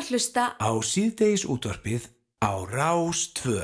[0.09, 2.09] Að hlusta Á síðdeis útvarpið
[2.41, 3.61] á Rás 2.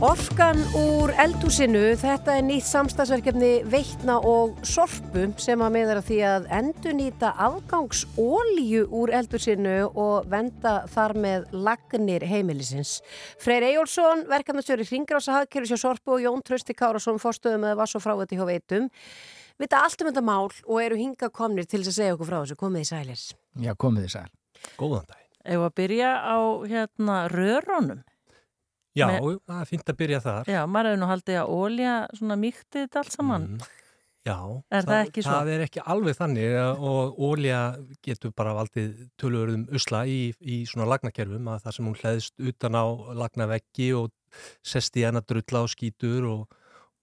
[0.00, 6.46] Orkan úr eldhúsinu, þetta er nýtt samstagsverkefni Veitna og Sorpu sem að meðara því að
[6.56, 13.02] endurnýta afgangsólíu úr eldhúsinu og venda þar með lagnir heimilisins.
[13.44, 18.06] Freyr Eyjólfsson, verkefnastjóri Hringrása Hagkerfis hjá Sorpu og Jón Trausti Kárasson, forstöðum með Vass og
[18.06, 18.88] Frávati hjá Veitum,
[19.60, 22.38] vita allt um þetta mál og eru hinga komnir til þess að segja okkur frá
[22.42, 22.58] þessu.
[22.60, 23.24] Komið í sælir.
[23.66, 24.30] Já, komið þið sæl.
[24.80, 25.26] Góðan dag.
[25.40, 26.36] Ef að byrja á
[26.68, 28.00] hérna rörunum.
[28.98, 30.48] Já, Með- það er fínt að byrja þar.
[30.50, 33.46] Já, maður hefur nú haldið að ólja svona mýkti þetta allt saman.
[33.46, 33.68] Mm,
[34.26, 34.36] Já.
[34.70, 35.32] Er það ekki svo?
[35.32, 37.60] Það er ekki alveg þannig og ólja
[38.04, 42.76] getur bara valdið tölurðum usla í, í svona lagnakerfum að það sem hún hleðst utan
[42.76, 42.84] á
[43.16, 44.10] lagnaveggi og
[44.60, 46.58] sest í hana drulla og skítur og,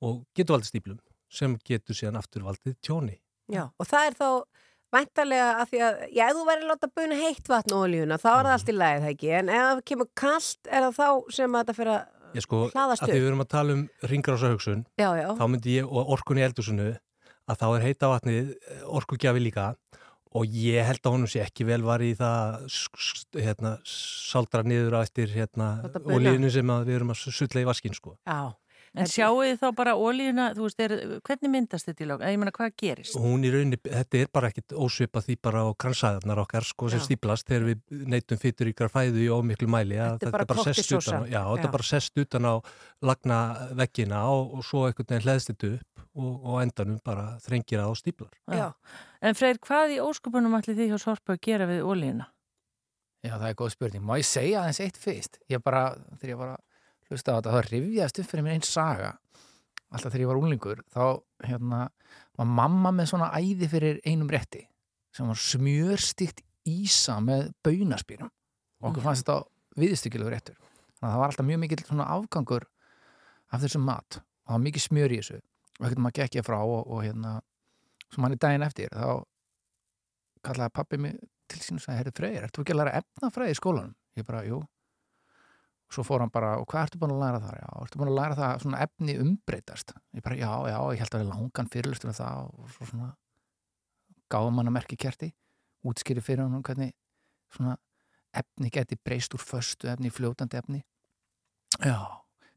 [0.06, 3.18] og getur valdið stíplum sem getur síðan aftur valdið tjóni.
[3.52, 4.30] Já, og það er þá
[4.94, 8.20] væntalega að því að, já, ef þú verður að láta buna heitt vatn og olíuna,
[8.22, 11.00] þá er það allt í lagi það ekki, en ef það kemur kallt, er það
[11.00, 12.14] þá sem þetta fyrir að,
[12.46, 13.24] sko, Hlaðast að því upp.
[13.24, 16.88] við erum að tala um ringrásahugsun, já, já, þá myndi ég, og orkun í eldusinu,
[17.48, 18.54] að þá er heita vatnið
[19.00, 19.68] orkugjafi líka
[20.38, 22.68] og ég held að honum sé ekki vel var í það
[23.40, 25.70] hérna, saldra niður á eftir hérna,
[26.04, 28.18] olíinu sem við erum að sulla í vaskinn sko.
[28.28, 28.54] já.
[28.98, 30.94] En sjáu þið þá bara ólíuna, þú veist, er,
[31.28, 32.24] hvernig myndast þetta í lók?
[32.26, 33.18] Ég meina, hvað gerist?
[33.22, 37.04] Hún í rauninni, þetta er bara ekkit ósvipa því bara á kransæðarnar okkar sko sem
[37.04, 41.28] stíplast þegar við neytum fytur ykkur fæðu í ómiklu mæli að Þetta er bara utan
[41.30, 42.56] já, þetta er bara sest utan á
[43.06, 43.40] lagna
[43.78, 47.94] veggina og, og svo einhvern veginn hleðst þetta upp og, og endanum bara þrengir það
[47.94, 48.34] á stíplar.
[48.50, 48.68] Já.
[49.22, 52.32] En Freyr, hvað í óskupunum ætli þið hjá Sorpu að gera við ólíuna?
[53.26, 54.06] Já, það er góð spurning.
[54.06, 55.40] Má ég segja aðeins eitt fyrst?
[55.52, 56.58] Ég bara, þegar ég bara
[57.12, 59.12] hlusta á þetta, þá rifjaðist upp fyrir mér einn saga.
[59.88, 61.04] Alltaf þegar ég var úlingur, þá
[61.48, 61.84] hérna,
[62.38, 64.66] var mamma með svona æði fyrir einum rétti
[65.16, 68.30] sem var smjörstíkt ísa með baunaspýrum.
[68.84, 70.58] Og okkur fannst þetta viðstykkilegur réttur.
[70.98, 72.68] Þannig að það var alltaf mjög mikill svona afgangur
[73.54, 74.20] af þessum mat.
[74.20, 75.40] Og það var mikið smjör í þessu.
[75.78, 77.34] Og ekkert maður gekk ég frá og, og hérna,
[78.12, 79.24] svo manni daginn eftir, þá
[80.48, 81.18] kallaði pappi mig
[81.50, 83.94] til sín og sagði, herri Freyr, ertu ekki að læra efnafræði í skólanum?
[84.18, 84.62] Ég bara, jú.
[85.88, 87.60] Svo fór hann bara, og hvað ertu búin að læra þar?
[87.62, 89.94] Já, ertu búin að læra það að svona efni umbreytast?
[90.18, 93.10] Ég bara, já, já, ég held að við langan fyrirlustur um það og svo svona
[94.28, 95.30] gáðum hann að merki kerti,
[95.88, 96.92] útskýri fyrir hann hvernig
[97.56, 97.78] svona
[98.36, 100.82] efni geti breyst úr föstu efni fljótandi efni.
[101.80, 102.00] Já,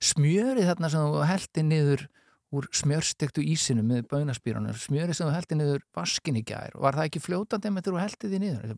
[0.02, 2.06] smjörið þarna sem þú heldi niður
[2.50, 7.12] úr smjörstektu ísinu með baunaspýrunum, smjörið sem þú heldi niður vaskin í gær, var það
[7.12, 8.72] ekki fljótandi þegar þú heldi því niður?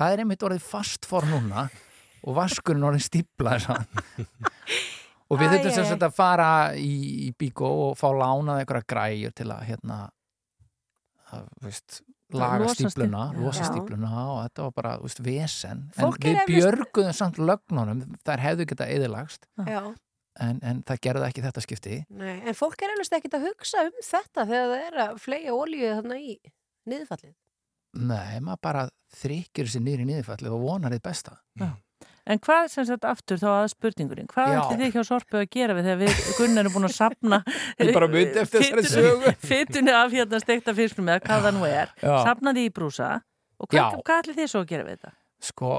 [0.00, 1.66] Það er einmitt orðið fast for núna
[2.26, 3.56] og vaskurinn orðið stípla
[5.30, 6.92] og við Æ, þurfum sem sagt að fara í,
[7.26, 9.98] í bíkó og fá lánað einhverja græjur til að hérna
[11.32, 12.00] að, veist,
[12.34, 13.22] laga stípluna stífluna.
[13.38, 13.68] losa Já.
[13.70, 15.84] stípluna og þetta var bara, þú veist, vesen.
[15.96, 18.02] Fólk en við björguðum samt lögnunum.
[18.26, 19.80] Þær hefðu geta eðilagst já.
[20.42, 22.02] en, en það gerði ekki þetta skipti.
[22.10, 25.56] Nei, en fólk er eflust ekkit að hugsa um þetta þegar það er að flega
[25.56, 26.38] olíu þarna í
[26.86, 27.34] niðurfallið.
[27.96, 28.86] Nei, maður bara
[29.16, 31.38] þrykir sér niður í niðurfallið og vonar þið besta
[32.26, 34.26] En hvað sem sagt aftur þá að spurningurinn?
[34.32, 34.58] Hvað Já.
[34.62, 37.38] ætli þið hjá Sorpu að gera við þegar við Gunnar erum búin að sapna
[39.50, 42.14] fytunni af hérna steikta fisknum eða hvað það nú er, Já.
[42.26, 43.10] sapna því í brúsa
[43.62, 45.12] og hvað, hvað ætli þið svo að gera við þetta?
[45.46, 45.70] Sko,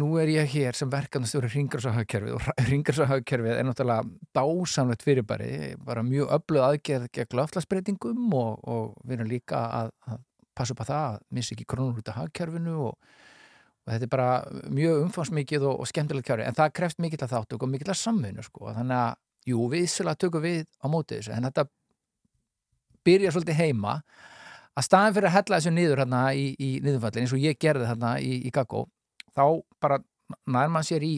[0.00, 5.50] nú er ég hér sem verkefnastjóri ringarsahagkerfið og ringarsahagkerfið er náttúrulega dásamlegt fyrirbæri,
[5.84, 10.84] bara mjög öfluð aðgerð gegn löflagsbreytingum og, og við erum líka að, að passa upp
[10.84, 13.16] að það, að missa ekki krónur út af hagkerfinu og,
[13.84, 14.28] og þetta er bara
[14.72, 18.00] mjög umfangsmikið og, og skemmtilegt kjörfi, en það kreft mikill að þáttöku og mikill að
[18.00, 19.16] samvinnu, sko, þannig að
[19.50, 21.66] jú, við svolítið tökum við á móti þessu, en þetta
[23.04, 23.98] byrja svolítið heima.
[24.74, 27.86] Að staðin fyrir að hella þessu niður hérna í, í niðurfallin eins og ég gerði
[27.86, 28.86] hérna í, í Gaggo
[29.36, 29.44] þá
[29.82, 30.00] bara
[30.50, 31.12] nær mann sér í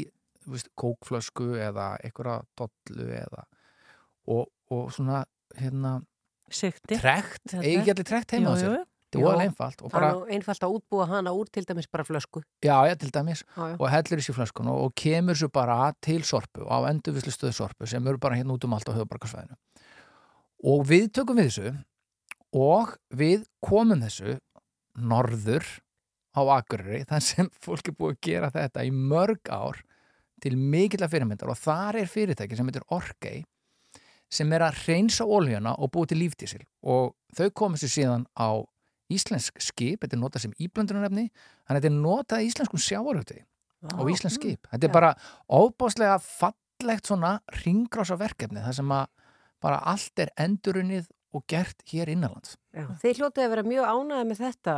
[0.50, 3.46] veist, kókflösku eða einhverja dollu eða
[4.28, 5.22] og, og svona
[5.56, 5.94] hérna
[7.00, 8.74] trekt, Þetta- eigi ekki allir trekt heima á sér.
[9.06, 12.42] Þetta er alveg einfalt bara, einfalt að útbúa hana úr til dæmis bara flösku.
[12.64, 13.44] já, já, til dæmis.
[13.56, 13.76] Já, já.
[13.78, 17.86] og hellir þessi flöskun og, og kemur svo bara til sorpu á endurvislu stöðu sorpu
[17.86, 19.56] sem eru bara hérna út um allt á höfubarkasvæðinu
[20.66, 21.74] og við tökum við þessu
[22.56, 24.38] og við komum þessu
[24.96, 25.66] norður
[26.36, 29.82] á Akureyri þar sem fólk er búið að gera þetta í mörg ár
[30.42, 31.48] til mikill fyrirmyndar.
[31.48, 33.44] Og þar er fyrirtæki sem heitir Orkei
[34.32, 38.58] sem er að reynsa óljuna og búið til líftísil og þau komið sér síðan á
[39.12, 43.42] íslensk skip, þetta er notað sem íblöndunarefni þannig að þetta er notað íslenskum sjávaröfti
[43.86, 44.70] á íslensk skip.
[44.72, 45.12] Þetta er bara
[45.46, 49.06] óbáslega fallegt svona ringrása verkefni þar sem að
[49.62, 52.56] bara allt er endurunnið og gert hér innanlands.
[52.76, 54.74] Já, þið hljótið að vera mjög ánægði með þetta,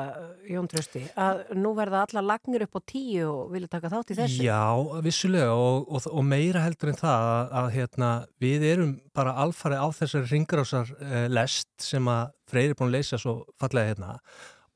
[0.53, 4.18] Jón Trösti, að nú verða alla lagnir upp á tíu og vilja taka þátt í
[4.18, 4.44] þessu.
[4.47, 4.61] Já,
[5.07, 9.83] vissulega og, og, og meira heldur en það að, að hérna, við erum bara alfarið
[9.83, 14.14] á þessari ringrásar uh, lest sem að Freyr er búin að leysa svo fallega hérna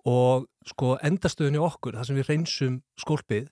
[0.09, 3.47] og sko endastöðunni okkur, þar sem við reynsum skólpið,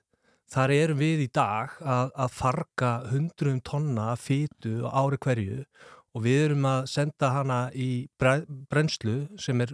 [0.50, 5.99] þar erum við í dag að, að farga hundruðum tonna fytu á ári hverju og
[6.18, 9.68] við erum að senda hana í bre- brennslu sem er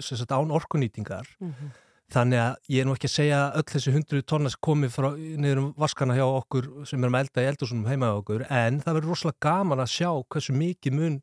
[0.00, 1.72] sem sagt, án orkunýtingar Mhm.
[2.08, 4.90] þannig að ég er nú ekki að segja að öll þessi hundruð tonna sem komið
[4.94, 8.46] frá, niður um vaskana hjá okkur sem erum að elda í eldursunum heima á okkur
[8.48, 11.22] en það verður rosalega gaman að sjá hversu mikið mun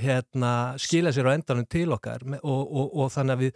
[0.00, 3.52] hérna, skila sér á endanum til okkar og, og, og þannig að við,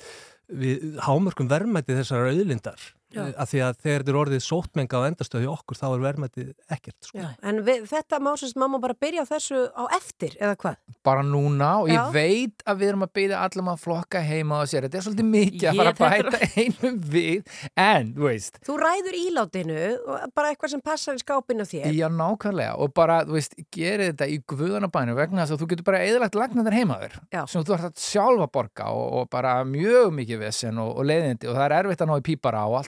[0.52, 2.76] við hámörkum verðmæti þessar auðlindar.
[3.14, 7.08] Af því að þegar þetta er orðið sótmenga á endastöði okkur þá er verðmætið ekkert
[7.08, 7.26] sko.
[7.46, 10.78] En við, þetta má sérst mamma bara byrja þessu á eftir, eða hvað?
[11.06, 12.10] Bara núna og ég Já.
[12.14, 15.28] veit að við erum að byggja allum að flokka heima og sér, þetta er svolítið
[15.30, 17.54] mikið að fara að bæta einum við,
[17.86, 21.88] en, þú veist, Þú ræður ílátinu, og bara eitthvað sem passar í skápinu á þér.
[21.94, 25.88] Já, nákvæmlega og bara, þú veist, gerið þetta í guðanabænu vegna þess að þú getur
[25.92, 27.42] bara eðlagt lagnar þar heima þér Já.
[27.50, 29.30] sem þú ert að sjálfa borga og, og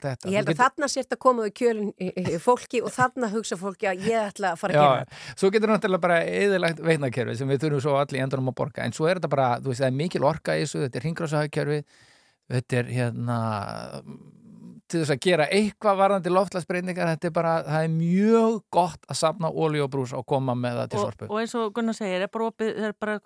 [0.09, 0.33] það þetta.
[0.33, 4.05] Ég held að þarna sért að koma við kjölinn fólki og þarna hugsa fólki að
[4.09, 7.63] ég ætla að fara að gera Já, svo getur náttúrulega bara eðlagt veitnakerfi sem við
[7.65, 8.85] þurfum svo allir endunum að borga.
[8.85, 11.07] En svo er þetta bara, þú veist, það er mikil orka í þessu þetta er
[11.07, 11.81] hringrásahagkerfi
[12.49, 13.39] þetta er hérna
[14.89, 19.19] til þess að gera eitthvað varðandi loftlagsbreyningar, þetta er bara, það er mjög gott að
[19.19, 21.27] safna ólí og brús og koma með það til Og, sorpu.
[21.29, 23.17] og eins og Gunnar segir, er bara, opið, er bara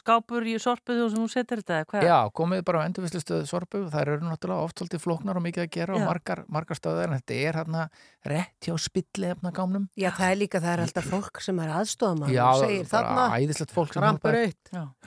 [0.00, 2.06] skápur í sorpuðu sem þú setur þetta, eða hvað?
[2.10, 5.70] Já, komið bara á endurvislustöðu sorpu þær eru náttúrulega oft svolítið flóknar og mikið að
[5.78, 6.06] gera og Já.
[6.10, 7.86] margar, margar stöður en þetta er hérna
[8.26, 12.34] rétt hjá spillefna gámnum Já, það er líka, það er alltaf fólk sem er aðstofamæður
[12.34, 13.96] Já, og segir bara þarna æðislegt fólk.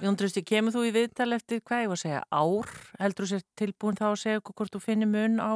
[0.03, 2.71] Jón Trausti, kemur þú í viðtal eftir hvað ég var að segja, ár?
[2.99, 5.53] Heldur þú sér tilbúin þá að segja hvort þú finnir mun á,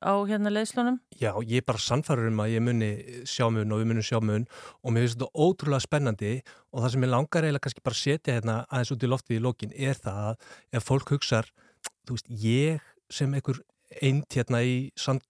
[0.00, 0.98] á hérna leiðslunum?
[1.18, 2.90] Já, ég er bara sannfærður um að ég muni
[3.28, 4.46] sjá mun og við munum sjá mun
[4.82, 6.32] og mér finnst þetta ótrúlega spennandi
[6.72, 9.44] og það sem ég langar eiginlega kannski bara setja hérna aðeins út í loftið í
[9.44, 11.50] lokin er það að ef fólk hugsar,
[12.06, 13.62] þú veist, ég sem einhver
[14.02, 15.24] eint hérna í sand,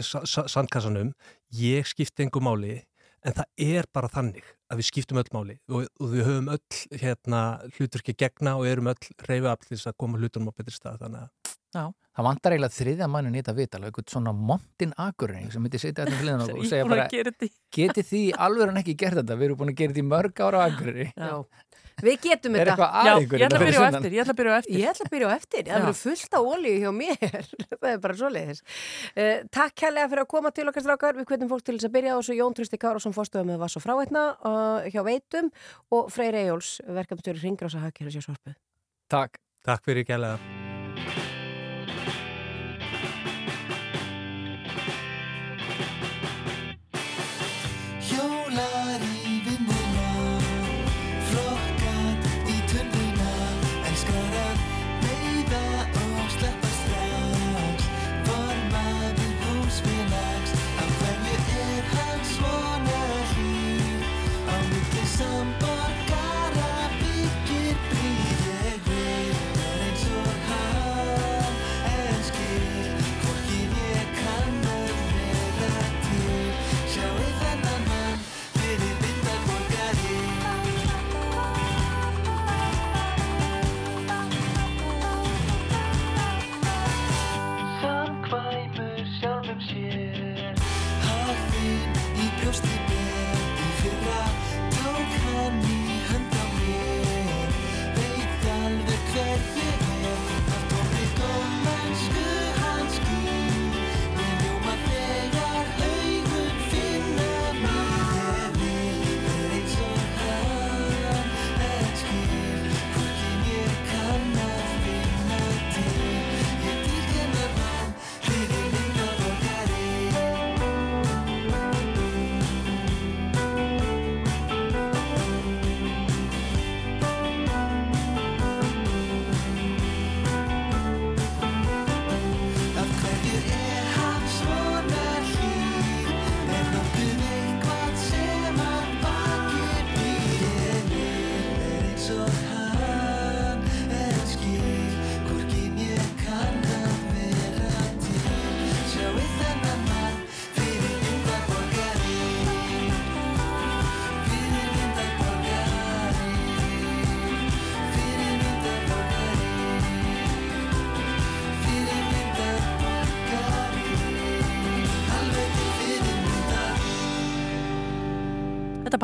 [0.00, 1.14] sa, sa, sandkassanum,
[1.54, 2.80] ég skipti engu máli
[3.24, 6.98] en það er bara þannig að við skiptum öll máli og, og við höfum öll
[7.00, 7.40] hérna
[7.76, 11.00] hlutur ekki gegna og erum öll reyfið af þess að koma hlutunum á betri stað
[11.04, 11.43] þannig að
[11.74, 11.84] Já.
[12.14, 16.04] Það vantar eiginlega þriðja mannin í þetta vital eitthvað svona montin akureyring sem myndi sitja
[16.06, 17.08] þetta hliðan og segja bara
[17.74, 20.44] geti því alveg en ekki gert þetta við erum búin að gera þetta í mörg
[20.46, 21.32] ára á akureyri Já.
[22.02, 22.74] Við getum Er þetta.
[22.74, 24.58] eitthvað að Já, ég ætla að hérna byrja á eftir, ég ætla að byrja á
[24.58, 24.74] eftir.
[24.74, 27.46] Ég ætla að byrja á eftir, það verður fullt af olíu hjá mér,
[27.84, 28.62] það er bara svoleiðis.
[29.14, 31.94] Uh, takk kærlega fyrir að koma til okkar strákar, við hvernig fólk til þess að
[31.94, 35.52] byrja á þessu Jón Tristi Kárásson fórstöðum með Vass og Fráveitna uh, hjá Veitum
[35.94, 37.86] og Freyr Eyjóls, verkefnstjóri Ringrása.
[39.06, 41.33] Takk Takk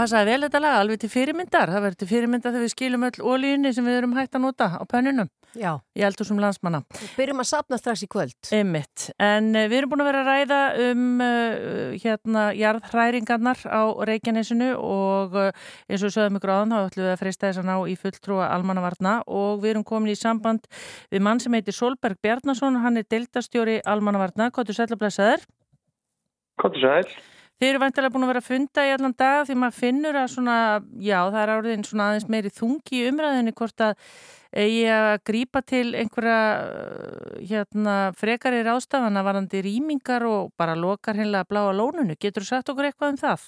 [0.00, 1.70] passaði vel þetta lag, alveg til fyrirmyndar.
[1.74, 4.68] Það verður til fyrirmyndar þegar við skilum öll ólíunni sem við erum hægt að nota
[4.80, 5.28] á pönnunum.
[5.58, 5.80] Já.
[5.98, 6.80] Ég heldur sem landsmanna.
[6.94, 8.36] Við byrjum að sapna strax í kvöld.
[8.54, 9.08] Einmitt.
[9.18, 14.70] En uh, við erum búin að vera að ræða um uh, hérna jarðhræringarnar á Reykjanesinu
[14.78, 15.50] og uh,
[15.90, 17.96] eins og við sögum ykkur áðan þá ætlum við að freysta þess að ná í
[17.98, 20.70] fulltrúa almannavarna og við erum komin í samband
[21.10, 24.52] við mann sem heitir Solberg Bjarnason, hann er deltastjóri almannavarna.
[24.54, 24.76] Kottu
[26.78, 27.04] sæl
[27.60, 30.28] Þið eru vantilega búin að vera að funda í allan dag því maður finnur að
[30.32, 30.58] svona,
[30.96, 34.06] já það er áriðin svona aðeins meiri þungi í umræðinni hvort að
[34.62, 36.38] eigi að grípa til einhverja
[37.50, 42.16] hérna frekari rástafana varandi rýmingar og bara lokar hennilega að bláa lónunu.
[42.16, 43.44] Getur þú sagt okkur eitthvað um það?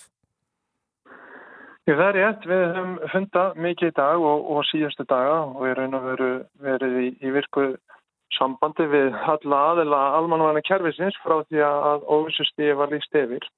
[1.89, 5.65] Ég það er rétt, við höfum fundað mikið í dag og, og síðustu daga og
[5.71, 6.31] ég raun að veru
[6.69, 7.65] verið í, í virku
[8.37, 13.49] sambandi við alla aðila almanvæna kervisins frá því að óvissustíði var líst yfir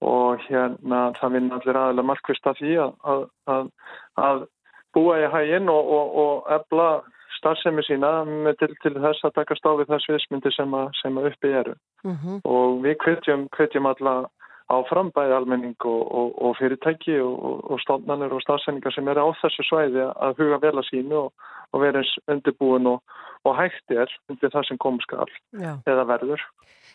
[0.00, 3.24] og hérna það vinna allir aðila markvist að því að, að,
[3.54, 3.70] að,
[4.16, 4.44] að
[4.96, 6.90] búa í hæginn og, og, og ebla
[7.38, 8.10] starfsemi sína
[8.60, 12.40] til, til þess að taka stáfið þess viðsmyndi sem, sem uppi eru Mm -hmm.
[12.48, 14.12] og við hvetjum, hvetjum alla
[14.72, 19.28] áfram bæði almenning og, og, og fyrirtæki og, og stofnanir og stafsendingar sem eru á
[19.42, 21.18] þessu svæði að huga vel að sínu
[21.72, 22.86] og vera eins undirbúin
[23.44, 25.76] og hægt er undir það sem kom skal Já.
[25.86, 26.40] eða verður.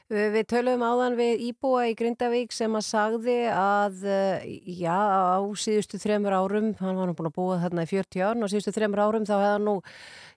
[0.06, 4.44] Við, töluðum áðan við Íbúa í Grindavík sem að sagði að eh,
[4.78, 8.46] já, á síðustu þremur árum, hann var nú búin að búa þarna í 40 árin
[8.46, 9.76] og síðustu þremur árum þá hefði hann nú,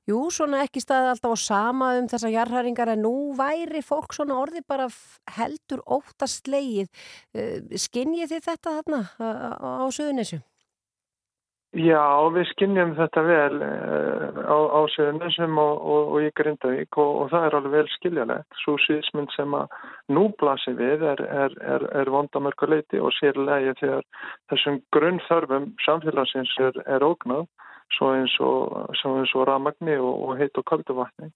[0.08, 4.40] jú, svona ekki staðið alltaf á sama um þessa jarðhæringar en nú væri fólk svona
[4.40, 4.88] orði bara
[5.36, 6.88] heldur óttast slegið.
[7.76, 10.40] Skinnið þið þetta þarna á, á Suðunissu?
[11.76, 12.00] Já,
[12.32, 17.28] við skinnjum þetta vel uh, á, á Suðunisum og, og, og í Grindavík og, og
[17.34, 18.56] það er alveg vel skiljalegt.
[18.62, 19.74] Svo síðismynd sem að
[20.16, 24.08] nú blasir við er, er, er, er vondamörkuleiti og sérlega þegar
[24.48, 27.44] þessum grunnþörfum samfélagsins er, ógnað
[27.98, 31.28] svo eins og, ramagni og, heit og kaldu vatni.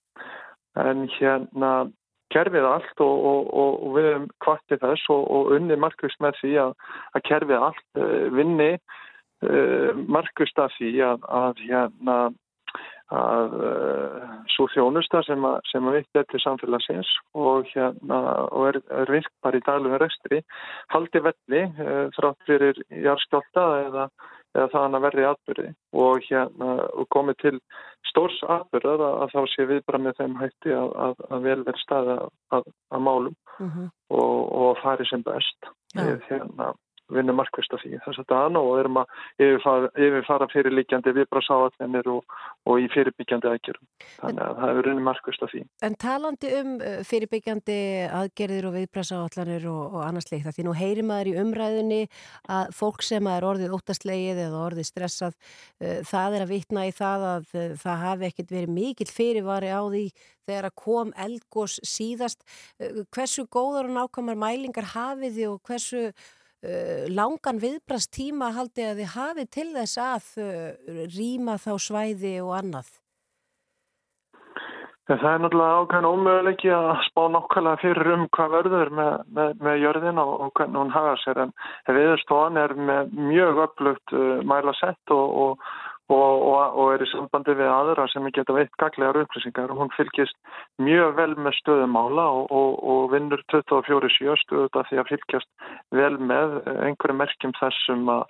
[0.81, 1.75] En hérna
[2.33, 6.59] kerfið allt og, og, og, við erum kvartið þess og, og unni markvist með því
[6.65, 6.77] að,
[7.13, 8.73] að kerfið allt uh, vinni
[9.47, 12.17] uh, markvist af því að, að hérna
[13.13, 18.71] að uh, svo þjónusta sem að, sem að vitt er til samfélagsins og, hérna, og
[18.71, 20.41] er, er virk bara í daglum rekstri
[20.95, 24.07] haldi velli uh, þrátt fyrir jarðskjálta eða,
[24.57, 27.55] eða það að verði atbyrði og, hérna, og komið til
[28.09, 31.61] stórs atbyrðar að, að þá sé við bara með þeim hætti að, að, að vel
[31.69, 32.19] verði staða
[32.57, 33.91] að, að málum Mhm.
[34.11, 35.69] og, og fari sem best.
[35.95, 36.73] Við hérna
[37.17, 42.37] vinnum markvist af því þess að dana og erum að yfirfara, yfirfara fyrirliggjandi viðbrasáallinir og,
[42.69, 43.89] og í fyrirbyggjandi aðgerðum.
[44.19, 45.63] Þannig að það er vinnum markvist af því.
[45.89, 47.79] En talandi um uh, fyrirbyggjandi
[48.21, 52.03] aðgerðir og viðbrasáallanir og, og annars leikt, því nú heyrir maður í umræðinni
[52.59, 55.39] að fólk sem er orðið óttastlegið eða orðið stressað,
[55.83, 59.73] uh, það er að vitna í það að uh, það hafi ekkert verið mikill fyrirvari
[59.73, 60.07] á því
[60.43, 62.43] þegar að kom eldgós síðast.
[63.15, 66.09] Hversu góðar og nákvæmar mælingar hafið og hversu
[67.11, 72.93] langan viðbrastíma haldið að þið hafið til þess að uh, rýma þá svæði og annað?
[75.11, 79.81] Það er náttúrulega ákveðin ómöguleiki að spá nokkala fyrir um hvað verður með, með, með
[79.83, 81.41] jörðin og, og hvernig hún hafa sér.
[81.43, 81.53] En
[81.99, 85.73] viðstofan er með mjög upplugt uh, mæla sett og, og,
[86.17, 89.73] og er í sambandi við aðra sem geta veitt gaglegar upplýsingar.
[89.77, 90.37] Hún fylgist
[90.83, 92.27] mjög vel með stöðumála
[92.59, 95.51] og vinnur 24-7 stöðuða því að fylgjast
[95.95, 96.59] vel með
[96.89, 98.27] einhverju merkjum þessum að,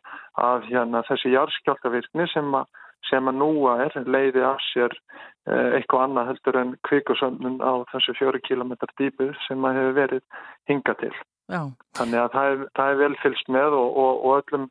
[0.47, 2.70] að hérna, þessi jarðskjálkavirkni sem að
[3.11, 8.14] sem að núa er leiði af sér eh, eitthvað annað heldur en kvikusöndun á þessu
[8.18, 10.22] fjóri kilometrar dýpu sem að hefur verið
[10.70, 11.12] hinga til.
[11.51, 11.62] Já.
[11.99, 14.68] Þannig að það er, það er vel fylst með og, og, og öllum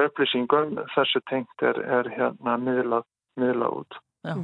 [0.00, 3.06] upplýsingum þessu tengt er, er hérna miðlað,
[3.40, 4.00] miðlað út.
[4.24, 4.36] Já.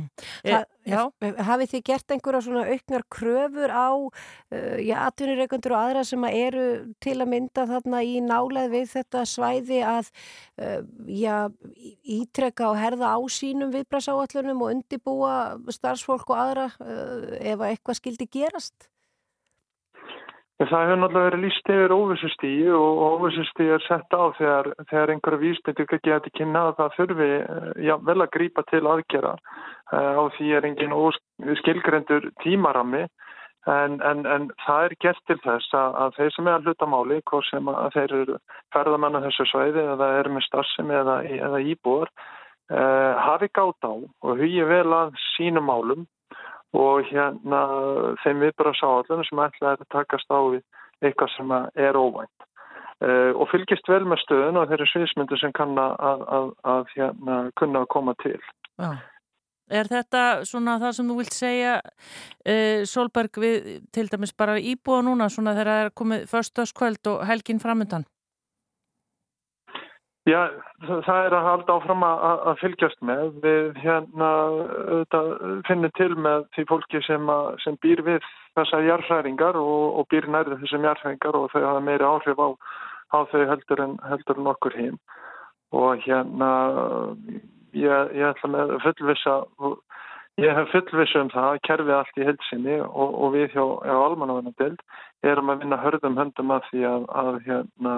[0.45, 0.99] Ha, já.
[1.41, 6.37] Hafið þið gert einhverja svona auknar kröfur á uh, já, atvinnureikundur og aðra sem að
[6.37, 6.67] eru
[7.01, 10.13] til að mynda þarna í náleð við þetta svæði að
[10.61, 11.49] uh, já,
[12.05, 15.35] ítrekka og herða á sínum viðbrasáallunum og undibúa
[15.73, 18.91] starfsfólk og aðra uh, ef að eitthvað skildi gerast?
[20.61, 25.41] Það hefur náttúrulega verið líst yfir óvissustíu og óvissustíu er sett á þegar, þegar einhverja
[25.41, 27.29] vísbyttingar geti kynna að það þurfi
[27.87, 29.33] já, vel að grípa til aðgera
[29.89, 30.93] á því er engin
[31.63, 33.07] skilgrendur tímarami
[33.73, 36.91] en, en, en það er gert til þess að, að þeir sem er að hluta
[36.93, 38.39] máli, hvort sem að þeir eru
[38.77, 42.13] ferðamenn á þessu svæði eða eru með starfsemi eða, eða íbúar,
[42.69, 46.09] uh, hafi gátt á og hugi vel að sínum málum
[46.77, 47.63] og hérna
[48.23, 50.63] þeim við bara sá allir sem ætlaði að takast á við
[51.01, 52.37] eitthvað sem er óvænt.
[53.01, 55.95] uh, og fylgist vel með stöðun og þeirri sviðsmyndu sem kann að,
[56.37, 58.39] að, að, hérna, kunna að koma til.
[58.77, 58.91] Já.
[59.71, 65.01] Er þetta svona það sem þú vilt segja, uh, Solberg, við til dæmis bara íbúa
[65.07, 68.05] núna svona þegar það er komið föstaskvöld og helgin framöndan?
[70.29, 70.41] Já,
[70.85, 73.23] það er að halda áfram að, að- fylgjast með.
[73.45, 74.29] Við hérna
[75.69, 78.27] finnum til með því fólki sem, að, sem býr við
[78.59, 82.49] þessar jarðhæringar og, og býr nærið þessum jarðhæringar og þau hafa meiri áhrif á,
[83.17, 85.01] á þau heldur en, heldur en okkur hinn.
[85.73, 86.51] Og hérna,
[87.73, 89.39] ég, ég ætla með fullvissa,
[90.43, 93.97] ég hef fullvissa um það að kerfið allt í heilsinni og, og við hjá, hjá
[94.05, 94.83] almannavennabild
[95.25, 97.95] erum að vinna hörðum höndum að því að, að hérna,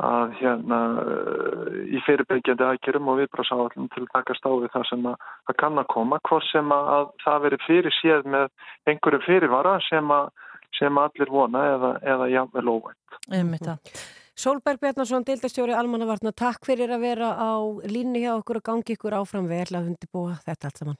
[0.00, 5.04] að hérna uh, í fyrirbyggjandi aðgjörum og viðbrásáallum til að takast á við það sem
[5.10, 8.48] að, að kann að koma, hvort sem að, að það veri fyrir séð með
[8.88, 10.32] einhverju fyrirvara sem að,
[10.78, 13.20] sem allir vona eða, eða jafnvel óvænt.
[13.28, 13.94] Einmitt það.
[14.42, 19.18] Solberg Bjarnason, deildastjóri Almannavarna, takk fyrir að vera á línu hjá okkur og gangi ykkur
[19.20, 20.98] áfram vel að undirbúa þetta allt saman.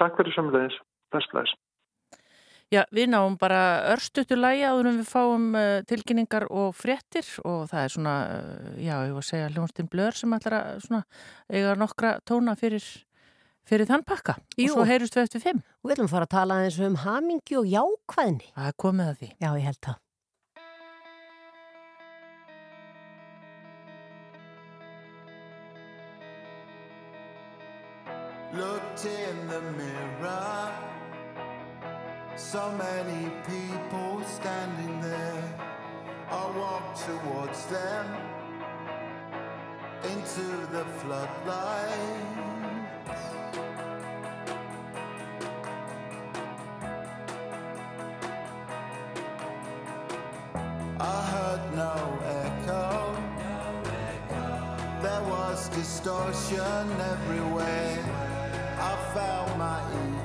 [0.00, 0.80] Takk fyrir sömulegis,
[1.12, 1.52] bestlæs.
[2.74, 3.58] Já, við náum bara
[3.92, 8.72] örstutu lægi áður en við fáum uh, tilkynningar og fréttir og það er svona, uh,
[8.82, 11.04] já, ég var að segja hljónstinn blör sem ætlar að svona
[11.46, 12.88] eiga nokkra tóna fyrir,
[13.70, 14.66] fyrir þann pakka Jú.
[14.66, 15.62] og svo heyrust við eftir fimm.
[15.78, 18.50] Og við ætlum að fara að tala eins um hamingju og jákvæðni.
[18.58, 19.30] Það er komið að því.
[19.38, 20.02] Já, ég held það.
[28.56, 30.95] Looked in the mirror,
[32.36, 35.42] so many people standing there.
[36.28, 38.06] I walk towards them
[40.04, 42.26] into the floodlight.
[51.00, 53.16] I heard no echo.
[55.02, 57.98] There was distortion everywhere.
[58.78, 60.15] I felt my ego.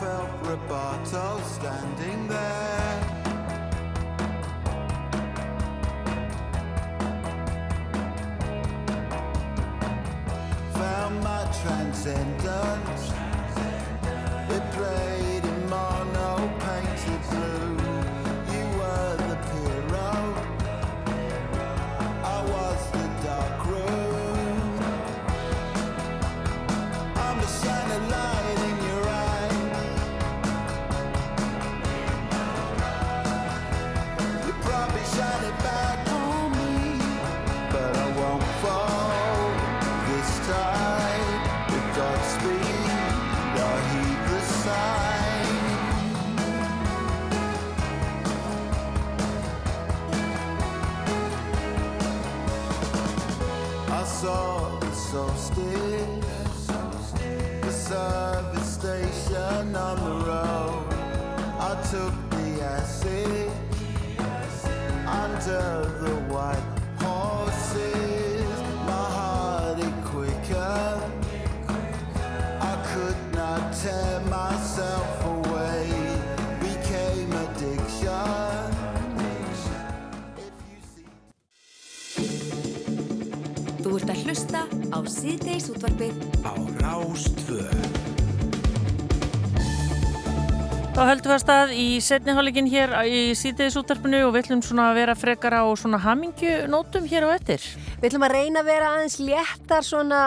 [0.00, 3.00] Felt Roberto standing there.
[10.74, 13.17] Found my transcendence.
[61.90, 63.50] Took the acid
[65.06, 66.68] under the white
[66.98, 68.44] horses.
[68.84, 71.00] My heart it quicker.
[72.60, 75.88] I could not tear myself away.
[76.60, 78.68] Became addiction.
[83.80, 86.52] Þú ert að hlusta á síðdeis útvarpið Á
[86.84, 87.57] Rástvöð.
[90.98, 94.88] Þá höldum við að stað í setniháligin hér í sítiðis útarpinu og við ætlum svona
[94.90, 97.62] að vera frekar á svona hamingjunótum hér á ettir.
[98.00, 100.18] Við ætlum að reyna að vera aðeins léttar svona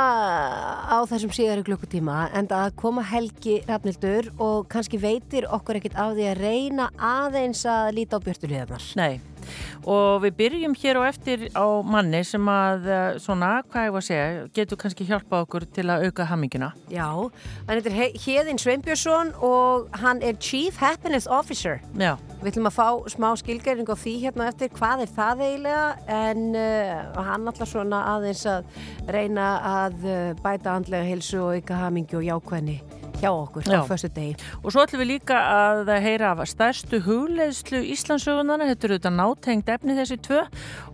[0.87, 6.15] á þessum síðari klukkutíma en að koma Helgi Rafnildur og kannski veitir okkur ekkert af
[6.15, 8.87] því að reyna aðeins að líta á björtuliðarnar.
[8.95, 9.19] Nei,
[9.85, 14.03] og við byrjum hér á eftir á manni sem að eh, svona, hvað ég var
[14.03, 16.71] að segja, getur kannski hjálpað okkur til að auka hamingjuna.
[16.93, 17.07] Já,
[17.67, 21.79] hann heitir He- Héðinn Sveinbjörnsson og hann er Chief Happiness Officer.
[21.97, 22.15] Já.
[22.41, 25.83] Við ætlum að fá smá skilgæring á því hérna eftir hvað er það eiginlega
[26.21, 28.65] en uh, hann alltaf svona aðeins að
[29.13, 29.49] reyna
[29.85, 32.79] að uh, bæta andlega hilsu og auka hamingju og jákvæðni
[33.21, 33.79] hjá okkur Já.
[33.79, 34.35] á föstu degi.
[34.63, 39.69] Og svo ætlum við líka að heyra af stærstu hugleiðslu Íslandsögunana, þetta eru þetta nátengt
[39.75, 40.41] efni þessi tvö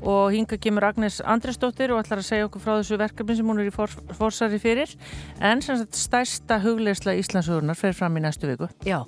[0.03, 3.63] og hinga kemur Agnes Andresdóttir og ætlar að segja okkur frá þessu verkefni sem hún
[3.63, 3.87] er í for,
[4.19, 4.93] forsari fyrir
[5.39, 8.67] en stærsta hugleiðsla Íslandsögunar fer fram í næstu viku.
[8.85, 9.03] Já.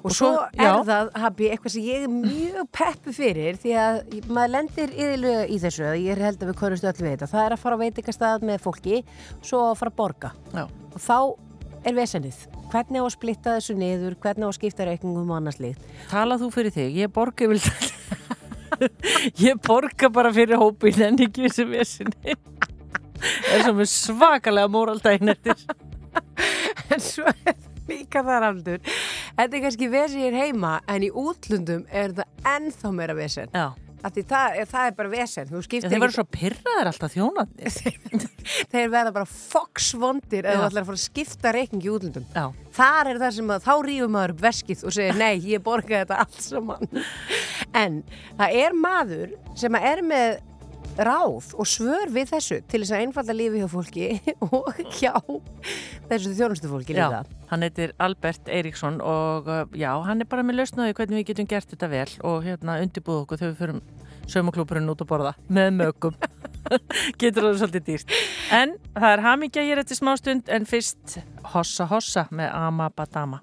[0.00, 0.84] Og, Og svo, svo- er já.
[0.88, 3.98] það, Habi, eitthvað sem ég er mjög peppu fyrir því að
[4.32, 7.52] maður lendir yðurlega í þessu ég held að við konumstu öll við þetta það er
[7.52, 9.02] að fara á veitingastað með fólki
[9.44, 10.64] svo að fara að borga Já.
[10.64, 11.18] og þá
[11.84, 15.60] er vesennið hvernig á að splitta þessu niður, hvernig á að skipta reikningum og annars
[15.62, 17.60] líkt Tala þú fyrir þig, ég borgi vil
[19.46, 22.36] Ég borga bara fyrir hópin en ekki þessi vesinni.
[23.52, 25.58] Er svo með svakalega móraldaginn eftir.
[26.92, 27.58] en svo er
[27.90, 28.80] líka þar aldur.
[29.36, 33.52] Þetta er kannski vesið hér heima en í útlundum er það ennþá meira vesen.
[33.52, 33.89] Já.
[34.00, 37.72] Það, er, það er bara vesen skiptir þeir verður svo pyrraðir alltaf þjónandi.
[38.72, 39.28] þeir verða bara
[40.48, 40.54] Já.
[40.56, 42.46] þú ætlar að fara að skipta reikning í útlundum Já.
[42.80, 46.02] þar er það sem að þá rýfum maður upp veskið og segir nei, ég borga
[46.02, 47.02] þetta allt saman
[47.76, 48.00] en
[48.40, 50.40] það er maður sem er með
[51.00, 54.08] ráð og svör við þessu til þess að einfalda lífi hjá fólki
[54.46, 55.14] og hjá
[56.10, 60.44] þessu þjónustu fólki líka Já, hann heitir Albert Eiríksson og uh, já, hann er bara
[60.46, 63.82] með lausnaði hvernig við getum gert þetta vel og hérna undirbúð okkur þegar við förum
[64.30, 66.18] sömuklúpurinn út að borða með mögum.
[67.20, 68.12] Getur það svolítið dýrt.
[68.54, 71.18] En það er hamingja hér eftir smástund en fyrst
[71.54, 73.40] Hossa Hossa með Ama Badama.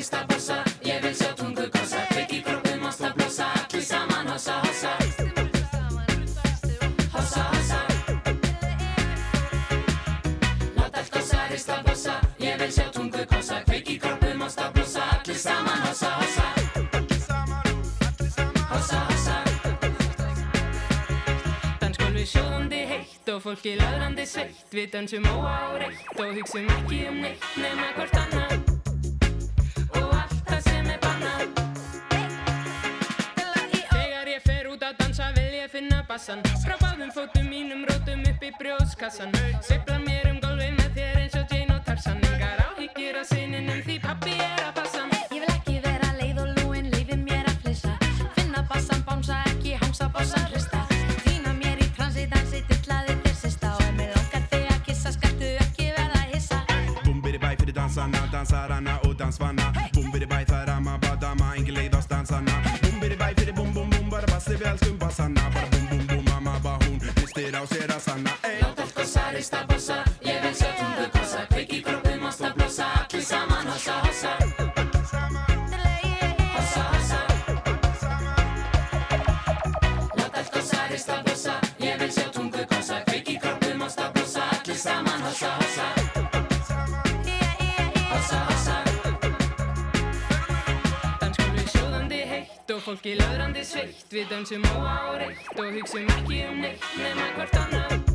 [0.00, 2.00] Rista bossa, ég vil sjá tungu gossa
[2.32, 4.92] í kroppum, ásta blossa, allir saman hossa, hossa.
[7.12, 7.80] Hossa, hossa.
[10.78, 15.36] Láta allt gossa, rista bossa, ég vil sjá tungu gossa í kroppum, ásta blossa, allir
[15.44, 16.48] saman hossa, hossa.
[22.30, 24.68] Sjóðandi heitt og fólki laðrandi sveitt.
[24.70, 28.69] Við dansum óáreitt og hugsum ekki um neitt nema hvort annað
[36.10, 39.30] bassan Frá báðum fótum mínum rótum upp í brjóðskassan
[39.62, 42.18] Sveifla mér um gólfið með þér eins og Jane og Tarzan.
[42.26, 45.04] Engar áhyggjur af sininum því pappi er að passa.
[45.30, 47.94] Ég vil ekki vera leið og lúin, leiði mér að flissa.
[48.38, 50.82] Finna bassan, bánsa ekki, hangsa bassan hrista.
[51.22, 53.72] Týna mér í transi, dansi, dillaði þér sista.
[53.76, 56.60] Og ef mér langar þig að kissa, skaltu ekki verða hissa.
[57.04, 61.54] Bum bidi bæ fyrir dansarna, dansarana og dansvanna Bum bidi bæ það er amma badama,
[61.54, 61.99] engin leið
[67.60, 68.56] á sér að sanna ey.
[68.62, 70.19] Láta allt gossa, rista bossa, ég
[93.70, 98.09] sveitt Við dansum óáreitt og hugsum ekki um neitt nema hvort annað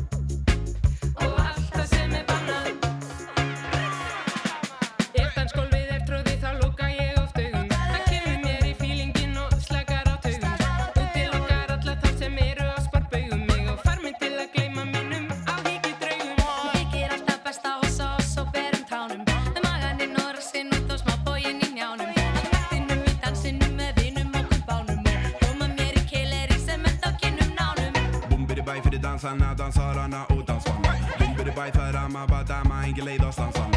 [29.26, 33.75] dansarna, dansarana og dansvanna Bum bidi bæ það er amma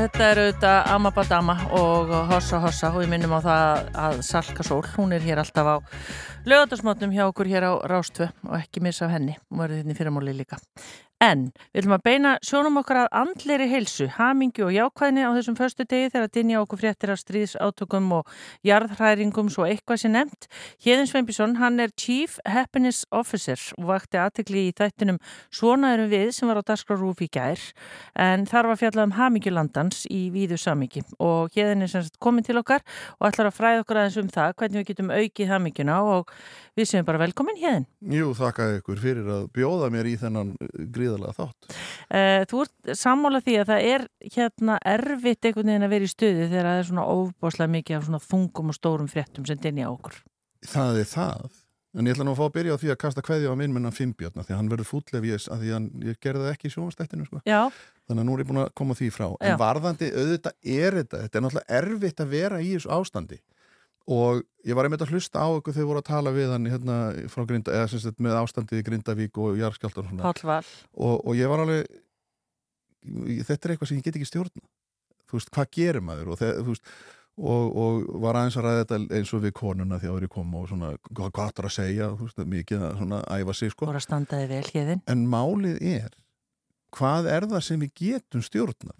[0.00, 4.80] þetta er auðvitað Amabadama og Hossa Hossa og ég minnum á það að Salka Sól,
[4.94, 5.76] hún er hér alltaf á
[6.48, 9.98] lögatarsmátnum hjá okkur hér á Rástvö og ekki missa af henni, hún verður hérna í
[9.98, 10.56] fyrramáli líka.
[11.20, 15.56] En við ætlum að beina sjónum okkar að andleiri heilsu, hamingju og jákvæðni á þessum
[15.58, 18.30] förstu degi þegar að dinja okkur fréttir af stríðsátökum og
[18.64, 20.48] jarðhræringum svo eitthvað sem nefnt.
[20.80, 25.20] Hjeðin Sveinbjörnsson, hann er Chief Happiness Officer og vakti aðtekli í þættinum
[25.52, 27.60] Svona erum við sem var á Dasgrarúf í gær
[28.16, 32.80] en þar var fjallað um hamingjulandans í víðu samingi og hjeðin er komin til okkar
[33.18, 36.32] og ætlar að fræða okkur aðeins um það hvernig við getum aukið hamingjuna og
[36.80, 37.86] við séum bara velkomin hjeðin.
[38.16, 40.52] Jú, þakka ykkur fyrir að bjóða mér í þennan
[40.94, 41.70] gríðalega þátt.
[42.10, 44.06] Uh, þú ert sammála því að það er
[44.36, 48.06] hérna erfitt einhvern veginn að vera í stuði þegar það er svona óbáslega mikið af
[48.08, 50.22] svona þungum og stórum fréttum sem dinja okkur.
[50.70, 51.60] Það er það.
[51.98, 53.72] En ég ætla nú að fá að byrja á því að kasta kveðja á minn
[53.74, 56.68] mennan Fimbjörna því að hann verður fúllef ég að því að ég gerði það ekki
[56.68, 57.40] í sjónastættinu sko.
[57.50, 57.62] Já.
[58.06, 59.26] Þannig að nú er ég búin að koma því frá.
[59.32, 59.46] Já.
[59.48, 63.40] En varðandi auðvitað er þetta, þetta er náttúrulega erfitt að vera í þessu ástandi
[64.10, 66.96] og ég var einmitt að hlusta á ykkur þegar voru að tala við hann hérna
[67.30, 70.24] frá Grinda, eða sagt með ástandið í Grindavík og Jarskjáltar og.
[70.98, 71.86] Og, og ég var alveg,
[73.46, 74.66] þetta er eitthvað sem ég get ekki stjórna.
[75.30, 76.32] Þú veist, hvað gerir maður?
[76.34, 76.90] Og, þeir, veist,
[77.38, 80.66] og, og var aðeins að ræða þetta eins og við konuna þegar ég kom og
[80.72, 83.86] svona, hvað hvað er að segja, veist, mikið að svona æfa sig, sko.
[84.50, 84.98] Vel.
[85.14, 86.10] En málið er,
[86.98, 88.98] hvað er það sem við getum stjórnað?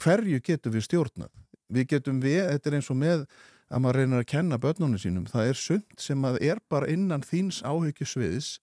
[0.00, 1.32] Hverju getum við stjórnað?
[1.70, 3.26] Við getum við, þetta er eins og með
[3.70, 7.22] að maður reynir að kenna börnunum sínum, það er sumt sem að er bara innan
[7.26, 8.56] þíns áhyggjusviðs,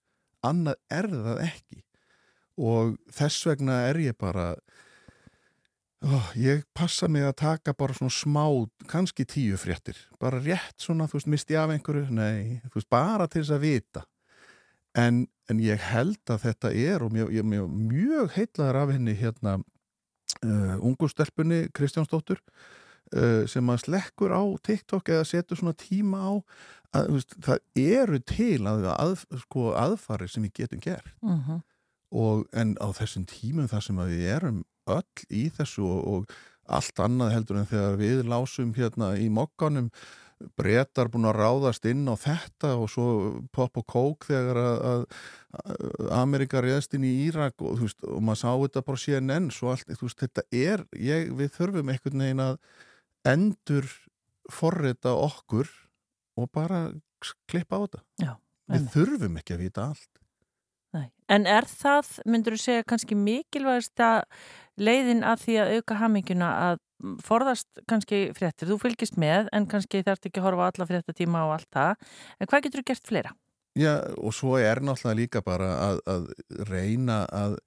[0.45, 1.79] annað er það ekki.
[2.57, 4.49] Og þess vegna er ég bara,
[6.03, 8.43] ó, ég passa mig að taka bara svona smá,
[8.91, 13.29] kannski tíu fréttir, bara rétt svona, þú veist, misti af einhverju, nei, þú veist, bara
[13.31, 14.05] til þess að vita.
[14.97, 19.59] En, en ég held að þetta er og ég, mjög, mjög heitlaður af henni hérna
[20.41, 22.41] uh, ungustelpunni Kristjánsdóttur
[23.47, 26.31] sem að slekkur á TikTok eða setur svona tíma á
[26.97, 31.63] að veist, það eru til að, að, sko, aðfari sem við getum gert Mm -hmm.
[32.11, 36.31] og en á þessum tímum þar sem við erum öll í þessu og, og
[36.67, 39.91] allt annað heldur en þegar við lásum hérna í mokkanum
[40.57, 43.07] breytar búin að ráðast inn á þetta og svo
[43.55, 45.05] pop og kók þegar að, að,
[46.13, 49.89] Amerika reyðast inn í Írak og, veist, og maður sá þetta bara CNN svo allt,
[49.89, 52.59] veist, þetta er ég, við þurfum einhvern veginn að
[53.27, 53.87] endur
[54.51, 55.69] forrita okkur
[56.37, 56.87] og bara
[57.49, 58.03] klippa á þetta.
[58.21, 58.31] Já,
[58.71, 60.11] við þurfum ekki að vita allt.
[60.95, 61.07] Nei.
[61.29, 64.21] En er það, myndur þú segja, kannski mikilvægast að
[64.79, 66.83] leiðin að því að auka hamingjuna að
[67.25, 71.57] forðast kannski fréttir, þú fylgist með en kannski þarf ekki að horfa alla fréttatíma og
[71.57, 72.07] allt það,
[72.39, 73.33] en hvað getur þú gert fleira?
[73.77, 76.23] Já, og svo er náttúrulega líka bara að, að
[76.71, 77.59] reyna að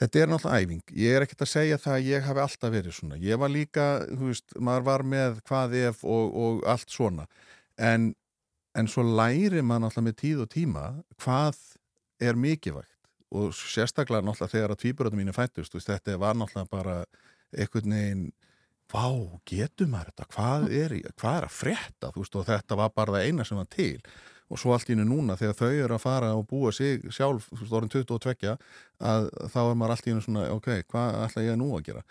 [0.00, 0.82] þetta er náttúrulega æfing.
[0.96, 3.18] Ég er ekkert að segja það að ég hafi alltaf verið svona.
[3.20, 7.26] Ég var líka, þú veist, maður var með hvað ef og, og allt svona.
[7.80, 8.10] En,
[8.76, 10.86] en svo læri maður náttúrulega með tíð og tíma
[11.24, 11.60] hvað
[12.20, 12.96] er mikilvægt
[13.30, 16.96] og sérstaklega náttúrulega þegar að tvíburöðum mínu fættust, veist, þetta var náttúrulega bara
[17.54, 18.24] einhvern veginn
[18.90, 19.04] vá,
[19.46, 22.90] getur maður þetta, hvað er, í- hvað er að frétta, þú veist, og þetta var
[22.96, 24.00] bara það eina sem var til
[24.50, 27.46] og svo allt í hennu núna þegar þau eru að fara og búa sig sjálf,
[27.52, 28.56] þú veist, orðin 22
[28.98, 32.02] að þá er maður allt í hennu svona ok, hvað ætla ég nú að gera?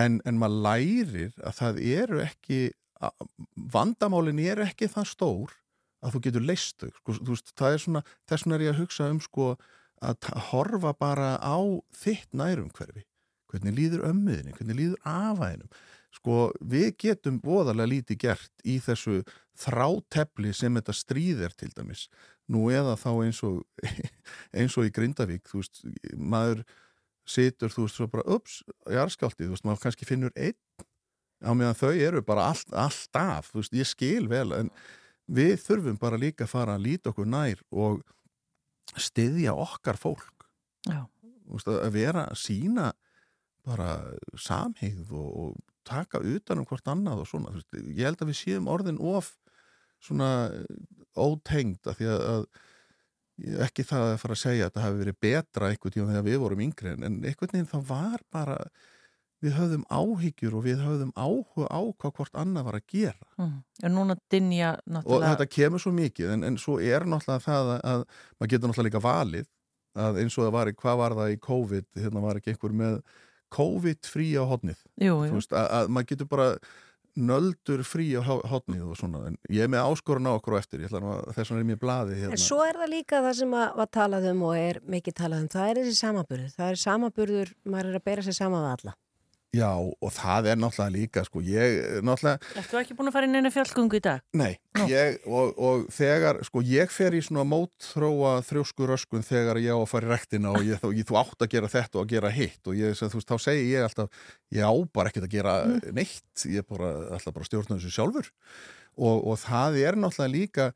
[0.00, 2.60] En, en maður lærir að það eru ekki
[3.02, 3.26] að-
[3.74, 5.56] vandamálin eru ekki það stór
[6.02, 8.72] að þú getur leist þau, sko, þú veist, það er svona þess vegna er ég
[8.74, 9.48] að hugsa um sko
[10.02, 11.58] að horfa bara á
[11.94, 13.04] þitt nærumhverfi.
[13.52, 15.68] Hvernig líður ömmuðinni, hvernig líður afæðinum
[16.12, 19.22] sko við getum voðalega lítið gert í þessu
[19.62, 22.06] þrátefli sem þetta stríðir til dæmis
[22.52, 23.62] nú eða þá eins og
[24.58, 25.84] eins og í Grindavík þú veist,
[26.16, 26.64] maður
[27.28, 28.60] situr þú veist svo bara, ups,
[28.90, 30.58] jarðskjálti þú veist, maður kannski finnur einn
[31.42, 34.72] á meðan þau eru bara allt, alltaf þú veist, ég skil vel en
[35.32, 38.02] við þurfum bara líka að fara að líta okkur nær og
[38.98, 40.48] styðja okkar fólk
[40.88, 41.06] Já.
[41.46, 42.90] Þú veist, að vera sína
[43.62, 43.94] bara
[44.40, 48.38] samhegð og, og taka utan um hvort annað og svona, veist, ég held að við
[48.42, 49.32] séum orðin of
[50.02, 50.64] svona eh,
[51.18, 55.20] ótengd af því að, að ekki það að fara að segja að þetta hafi verið
[55.24, 58.58] betra einhvern tíma þegar við vorum yngri en, einhvern veginn það var bara
[59.42, 63.56] við höfðum áhyggjur og við höfðum áhuga á hvað hvort annað var að gera Mm.
[63.82, 65.30] En núna dinja og náttúrulega...
[65.32, 68.04] þetta kemur svo mikið en, en svo er náttúrulega það að, að
[68.38, 69.48] maður getur náttúrulega líka valið
[70.04, 72.76] að eins og það var, í- hvað var það í COVID hérna var ekki einhver
[72.84, 73.00] með
[73.52, 75.36] COVID frí á hotnið Jú, Þú jú.
[75.40, 76.48] veist, að, að maður getur bara
[77.12, 80.62] nöldur frí á ho- hotnið og svona en ég er með áskorun á okkur á
[80.62, 82.32] eftir ég ætla nú að þess vegna er mér blaði hérna.
[82.38, 85.42] En svo er það líka það sem að, var talað um og er mikið talað
[85.44, 86.54] um, það er þessi samaburður.
[86.56, 88.94] Það er samaburður, maður er að bera sér sama við alla.
[89.52, 93.36] Já, og það er náttúrulega líka, sko, ég, náttúrulega, Ertu ekki búin að fara inn
[93.36, 94.22] einu fjallgungu í dag?
[94.32, 94.54] nei,
[94.88, 99.80] ég, og, og þegar, sko, ég fer í svona mótþróa þrjósku röskun þegar ég á
[99.82, 102.14] að fara í rektina og ég, þá, ég, þú átt að gera þetta og að
[102.14, 104.22] gera hitt og ég, sem, þú veist, þá segi ég alltaf,
[104.56, 105.56] ég á bara ekkert að gera
[105.98, 108.30] neitt, ég er bara, alltaf bara stjórna þessu sjálfur.
[108.96, 110.70] Og, og það er náttúrulega líka,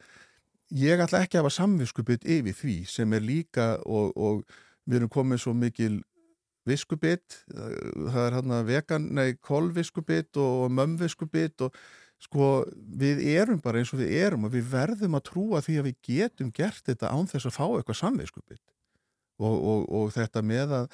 [0.77, 4.45] ég ætla ekki að hafa samviskupið yfir því sem er líka og, og
[4.85, 6.03] við erum komið svo mikil
[6.67, 11.77] viskubit, það er hérna vegan, nei, kolviskubit og mömmviskubit og
[12.23, 15.89] sko við erum bara eins og við erum og við verðum að trúa því að
[15.91, 18.62] við getum gert þetta án þess að fá eitthvað samviskubit.
[19.37, 20.87] Og, og, og þetta með að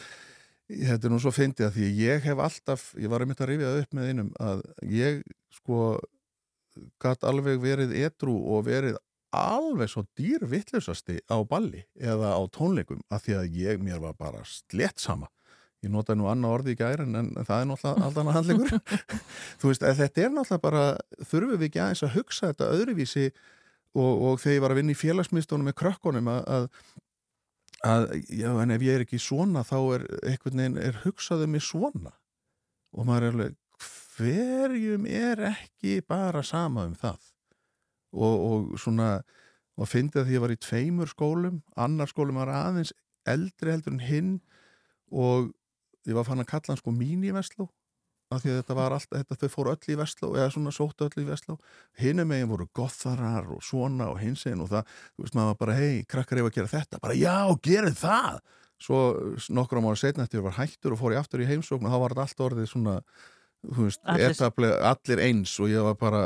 [0.72, 3.44] þetta er nú svo fyndið að því að ég hef alltaf, ég var að mynda
[3.44, 5.78] að rifja upp með einum að ég sko
[7.02, 8.98] gatt alveg verið edru og verið
[9.36, 14.42] alveg svo dýrvittlusasti á balli eða á tónleikum af því að ég, mér var bara
[14.48, 15.30] slett sama
[15.82, 18.74] ég nota nú annað orði í gæri en, en það er náttúrulega allt annað handlingur
[19.60, 20.84] þú veist, að þetta er náttúrulega bara
[21.26, 23.26] þurfum við ekki aðeins að hugsa þetta öðruvísi
[23.92, 26.68] og, og þegar ég var að vinna í félagsmyndstónum með krökkunum að, að,
[27.92, 31.64] að já, en ef ég er ekki svona þá er einhvern veginn, er hugsaðu mig
[31.66, 32.14] svona.
[32.92, 33.58] Og maður er alveg
[34.12, 37.20] hverjum er ekki bara sama um það?
[38.12, 39.14] Og, og svona
[39.80, 42.92] og fyndi að því ég var í tveimur skólum annar skólum var aðeins
[43.28, 44.32] eldri heldur en hinn
[45.08, 45.48] og
[46.08, 47.68] ég var fann að kalla hann sko mínivesló
[48.32, 51.04] af því að þetta var allt, þetta, þau fóru öll í Vestló eða svona sóttu
[51.04, 51.58] öll í Vestló
[52.00, 54.86] hinum megin voru gotharar og svona og hinsinn og það,
[55.18, 57.34] þú veist maður var bara hei, krakkar ef að gera þetta, bara já,
[57.68, 58.38] gerið það!
[58.82, 59.00] Svo
[59.54, 61.98] nokkrum ára setna eftir ég var hættur og fór ég aftur í heimsókn og þá
[62.02, 62.94] var þetta allt orðið svona
[63.76, 66.22] veist, Allir- allir, eins og ég var bara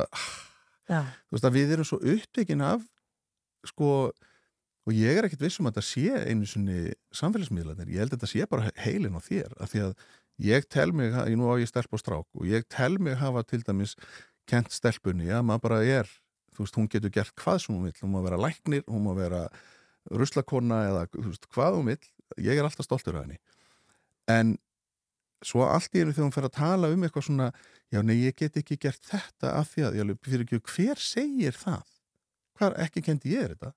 [0.88, 1.02] Já.
[1.26, 2.86] þú veist að við erum svo upptekinn af
[3.66, 3.90] sko
[4.86, 8.20] og ég er ekkert viss um að þetta sé einu sinni samfélagsmiðlarnir, ég held að
[8.20, 9.96] þetta sé bara heilin á þér, af því að
[10.46, 13.62] ég tel mig, nú á ég stelp og strák og ég tel mig hafa til
[13.66, 13.96] dæmis
[14.46, 16.10] kent stelpunni að maður bara er
[16.54, 19.12] þú veist, hún getur gert hvað sem hún vill hún má vera læknir, hún má
[19.16, 19.46] vera
[20.12, 23.40] ruslakonna eða þú veist, hvað hún vill ég er alltaf stoltur af henni
[24.30, 24.54] en
[25.44, 27.50] svo allt í einu þegar hún fer að tala um eitthvað svona,
[27.92, 31.58] já nei, ég get ekki gert þetta af því að, ég fyrir ekki hver segir
[31.58, 31.84] það?
[32.56, 33.72] Hvar ekki kendi ég þetta?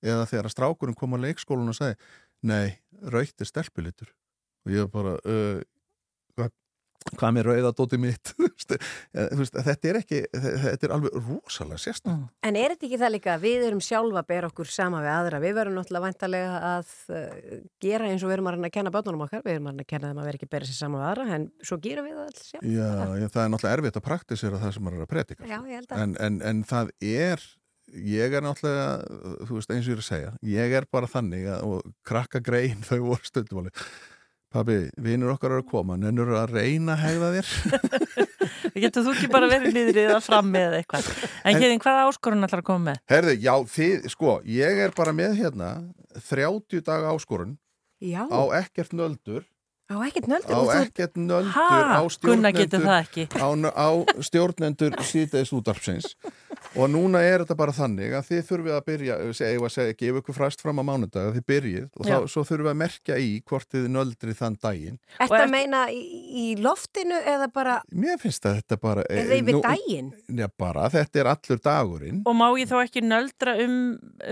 [0.00, 1.98] Eða þegar að strákurinn kom á leikskólan og sagði,
[2.48, 2.78] nei,
[3.12, 4.14] raukt er stelpulitur
[4.66, 5.60] og ég var bara uh,
[6.36, 6.50] hvað,
[7.16, 8.32] hvað með rauðadóti mitt
[9.16, 12.26] eh, þetta er ekki þetta er alveg rosalega sérst mm.
[12.46, 15.12] En er þetta ekki það líka að við erum sjálfa að bera okkur sama við
[15.14, 15.40] aðra?
[15.44, 18.94] Við verum náttúrulega væntalega að uh, gera eins og við erum að reyna að kenna
[18.96, 19.44] börnunum okkar.
[19.46, 21.08] Við erum að reyna að kenna þeim að vera ekki að bera sér sama við
[21.10, 22.50] aðra, en svo gerum við það alls.
[22.56, 22.90] Já,
[23.30, 25.96] það er náttúrulega erfitt að praktisera það sem maður er að predika að.
[26.00, 27.48] en, en, en það er
[27.94, 31.48] ég er náttúrulega, þú veist eins og ég er að segja ég er bara þannig
[31.50, 33.70] að, og krakka grein þau voru stundum
[34.50, 37.50] Pabbi, vinur okkar eru að koma, nennur að reyna að hegða þér
[38.82, 41.06] Getur þú ekki bara verið niður eða fram með eitthvað?
[41.44, 42.98] En En- hérðin, hvaða áskorun ætlar að koma með?
[43.12, 45.70] Herðu, já, þið, sko, ég er bara með hérna
[46.26, 47.54] 30 daga áskorun
[48.02, 49.46] Já, á ekkert nöldur
[49.90, 50.54] á ekkert nöldur.
[50.54, 51.98] á ekkert nöldur Ha?
[51.98, 53.24] á stjórnendur það ekki.
[53.38, 53.88] á, á
[54.22, 56.14] stjórnendur síðdeis útarpsins
[56.78, 60.20] og núna er þetta bara þannig að þið þurfið að byrja segja, að segja, gefa
[60.20, 63.16] ykkur fræst fram á mánudag að þið byrjið og þá, svo þurfum við að merkja
[63.18, 66.00] í hvort þið nöldrið þann daginn Ertu að meina í,
[66.30, 70.12] í loftinu eða bara, Mér finnst að þetta bara eða yfir daginn?
[70.28, 73.80] Já, bara, þetta er allur dagurinn Og má ég þá ekki nöldra um,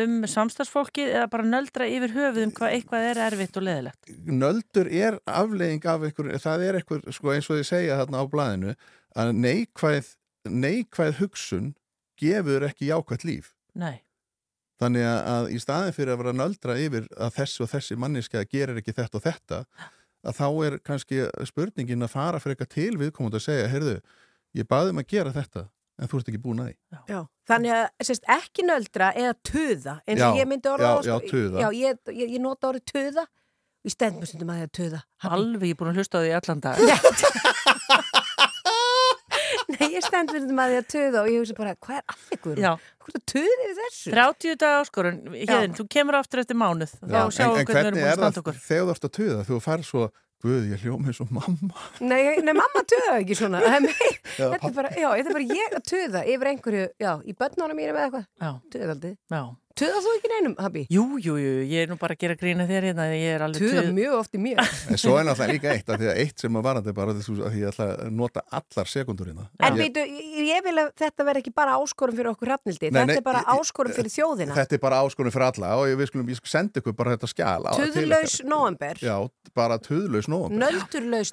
[0.04, 4.14] um samstagsfólkið eða bara nöldra yfir höfuð um hvað eitthvað er erfitt og leðilegt?
[4.28, 8.24] nöldur er afleiðing af einhver, það er einhver, sko eins og þið segja þarna á
[8.30, 8.74] blaðinu,
[9.18, 10.14] að neikvæð
[10.48, 11.72] neikvæð hugsun
[12.20, 14.00] gefur ekki jákvætt líf Nei.
[14.80, 18.44] þannig að, að í staðin fyrir að vera nöldra yfir að þessi og þessi manniska
[18.50, 19.62] gerir ekki þetta og þetta
[20.28, 23.98] að þá er kannski spurningin að fara fyrir eitthvað til viðkomandi að segja, heyrðu,
[24.58, 27.20] ég baði um að gera þetta en þú ert ekki búin að því Já.
[27.48, 31.68] Þannig að sérst, ekki nöldra eða tuða, eins og ég myndi orða já, sko, já,
[31.72, 35.00] ég, ég, ég nota orðið tuða og ég stend mér stundum að það er tuða.
[35.30, 36.76] Alveg, ég er búin að hlusta á því allan dag.
[39.98, 42.62] Ég stend mér stundum að það er tuða og ég hugsa bara, hvað er að?
[42.62, 42.70] Já.
[43.08, 44.14] Hvað er yfir þessu?
[44.14, 46.94] 30 daga áskorun, hérðin, þú kemur aftur eftir mánuð.
[47.02, 48.58] Þá sjáum við hvernig við erum búin að standa okkur.
[48.68, 52.38] þegar þú ert að tuða, þú fær svo Guð, ég hljóma eins og mamma Nei,
[52.46, 53.58] nei, mamma tuða ekki svona.
[53.58, 53.94] Það er
[54.38, 57.34] Já, Þetta er bara, já, þetta er bara ég að tuða yfir einhverju, já, í
[57.40, 58.28] börnunum mínum eða eitthvað.
[58.38, 58.50] Já.
[58.74, 59.16] Tuðaldið.
[59.34, 59.40] Já.
[59.78, 60.82] Tuða þú ekki neinum, Habi?
[60.90, 63.62] Jú, jú, jú, ég er nú bara að gera grína þér hérna, ég er alveg
[63.62, 64.58] Tuða tuð- mjög oft í mér.
[64.90, 67.36] En svo er náttúrulega líka eitt, af því að eitt sem að varandi bara þessu,
[67.38, 69.46] að því ég ætla að nota allar sekundurina.
[69.60, 70.04] En veitu,
[70.48, 73.42] ég vil að þetta verði ekki bara áskorum fyrir okkur hrafnildi, Nei, þetta er bara
[73.44, 74.54] ég- ég- áskorum fyrir þjóðina.
[74.58, 77.16] Þetta er bara áskonum fyrir alla og ég, við skulum, ég skal senda ykkur bara
[77.16, 77.62] þetta skjal.
[77.68, 78.48] á- til Tuðlaus ykkar.
[78.50, 79.16] nóvember, Já,
[79.54, 80.58] bara tuðlaus nóvember.
[80.58, 81.32] nöldurlaus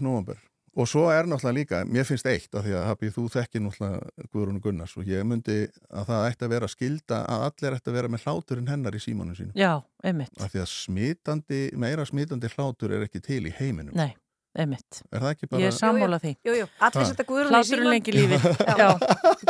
[0.00, 0.36] nóvember.
[0.78, 4.28] Og svo er náttúrulega líka, mér finnst eitt af því að Habi, þú þekkir náttúrulega
[4.30, 5.56] Guðrún Gunnars og ég myndi
[5.90, 9.02] að það ætti að vera skilda að allir ætti að vera með hláturinn hennar í
[9.02, 9.56] símanum sínum.
[9.58, 9.72] Já,
[10.06, 10.38] einmitt.
[10.38, 13.90] Af því að smitandi, meira smitandi hlátur er ekki til í heiminum.
[13.98, 14.12] Nei,
[14.54, 15.02] einmitt.
[15.10, 15.64] Er það ekki bara...
[15.64, 16.32] Ég er sammála því.
[16.46, 17.92] Jú, jú, allir setja guðrún í Hláturinn síman.
[17.96, 18.40] lengi lífi.
[18.84, 18.88] Já.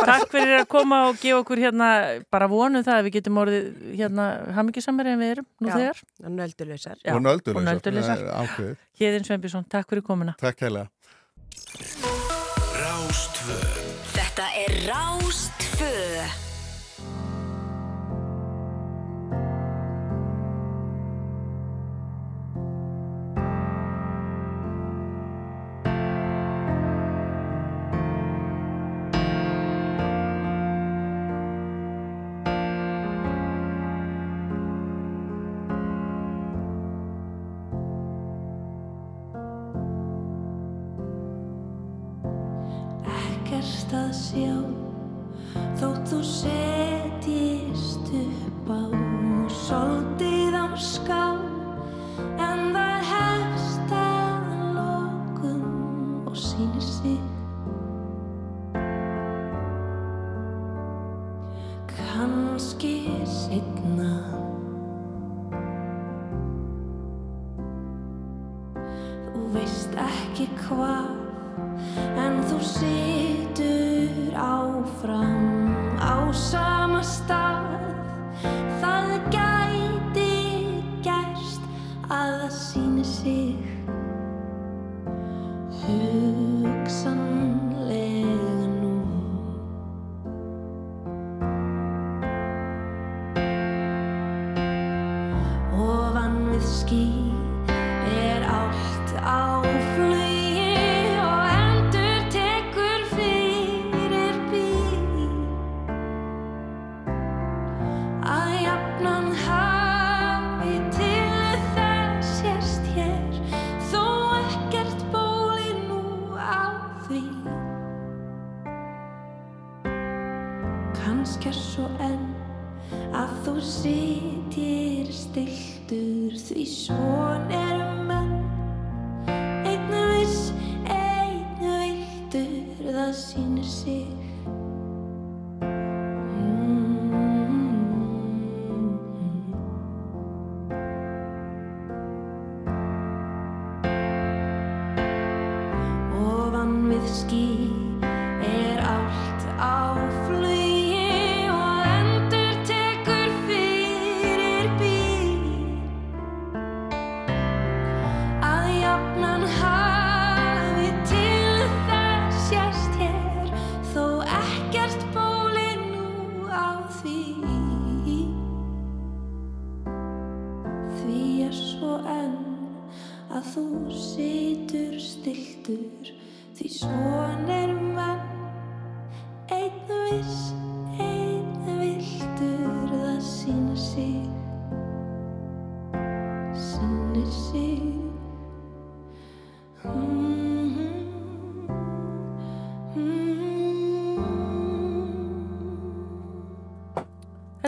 [0.01, 1.93] Takk fyrir að koma og gefa okkur hérna,
[2.33, 6.05] bara vonum það að við getum orðið hérna hamingisamari en við erum nú Já, þegar.
[7.05, 8.25] Já, Og nöldurlausar.
[8.25, 8.87] Og ákveðið.
[9.03, 10.33] Héðinn Sveinbjörnsson, takk fyrir komuna.
[10.41, 10.89] Takk heilega.
[12.79, 13.59] Rástvö
[14.15, 16.18] Þetta er Rástfö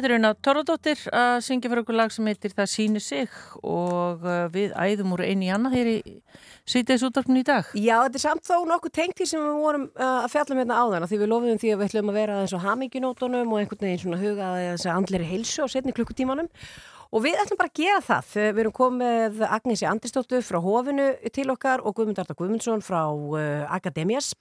[0.00, 4.22] Þetta er eina Torradóttir að syngja fyrir okkur lag sem heitir Það sýnir sig og
[4.24, 5.98] uh, við æðum úr einu í annað hér í
[6.64, 7.68] sýteis útdarpinu í dag.
[7.76, 10.62] Já, þetta er samt þó nokkuð tengt því sem við vorum uh, að fjalla um
[10.62, 13.60] hérna áðan því við lofuðum því að við ætlum að vera aðeins á hamingjunótonum og
[13.60, 16.48] einhvern veginn svona huga að þess að andleri heilsu á setni klukkutímanum
[17.10, 18.28] og við ætlum bara að gera það.
[18.40, 23.64] Við erum komið Agnesi Andristóttu frá Hofinu til okkar og Guðmund Arta Guðmundsson frá uh,
[23.72, 24.32] Akademias.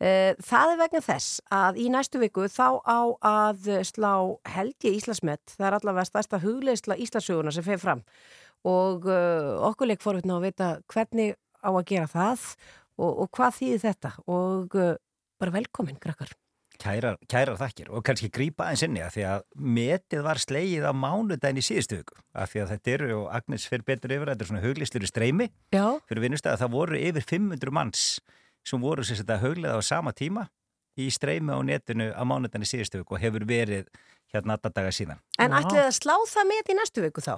[0.00, 4.12] Uh, það er vegna þess að í næstu viku þá á að slá
[4.56, 8.04] held ég Íslasmet, það er allavega stærsta hugleisla Íslasöguna sem fer fram
[8.66, 12.48] og uh, okkur leik forutna að vita hvernig á að gera það
[12.96, 14.80] og, og hvað þýðir þetta og
[15.36, 16.32] bara velkomin, krakkar.
[16.80, 19.44] Kærar, kærar þakkir og kannski grípa aðeins inni að því að
[19.76, 23.68] metið var slegið á mánudaginn í síðustu viku af því að þetta eru og Agnes
[23.70, 25.86] fyrir betur yfir þetta er svona huglistur í streymi Já.
[26.08, 28.04] fyrir vinnustæða það voru yfir 500 manns
[28.66, 30.48] sem voru sér þetta huglega á sama tíma
[30.96, 33.90] í streymi á netinu á mánudaginn í síðustu viku og hefur verið
[34.34, 35.20] hérna alla daga síðan.
[35.38, 37.34] En ætlið að slá það með í næstu viku þá?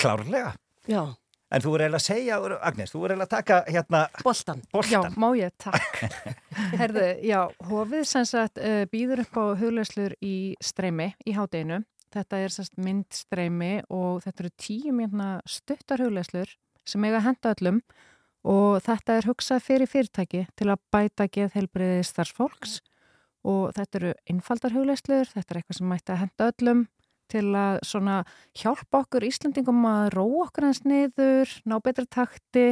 [0.00, 0.54] Klárlega.
[0.88, 1.02] Já.
[1.50, 4.00] En þú er eiginlega að segja, Agnes, þú er eiginlega að taka hérna...
[4.22, 4.60] Boltan.
[4.86, 6.02] Já, má ég, takk.
[6.80, 11.80] Herðu, já, hofið sem sagt uh, býður upp á huglæslur í streymi í hádeginu.
[12.14, 16.54] Þetta er sérst myndstreymi og þetta eru tíu mínuna stuttar huglæslur
[16.86, 17.82] sem eiga að henda öllum
[18.50, 22.78] og þetta er hugsað fyrir fyrirtæki til að bæta geð heilbriði starfsfólks
[23.46, 26.82] og þetta eru einfaldar huglæslur, þetta er eitthvað sem mætti að henda öllum
[27.30, 28.20] til að svona
[28.58, 32.68] hjálpa okkur Íslandingum að róa okkur hans niður, ná betra takti,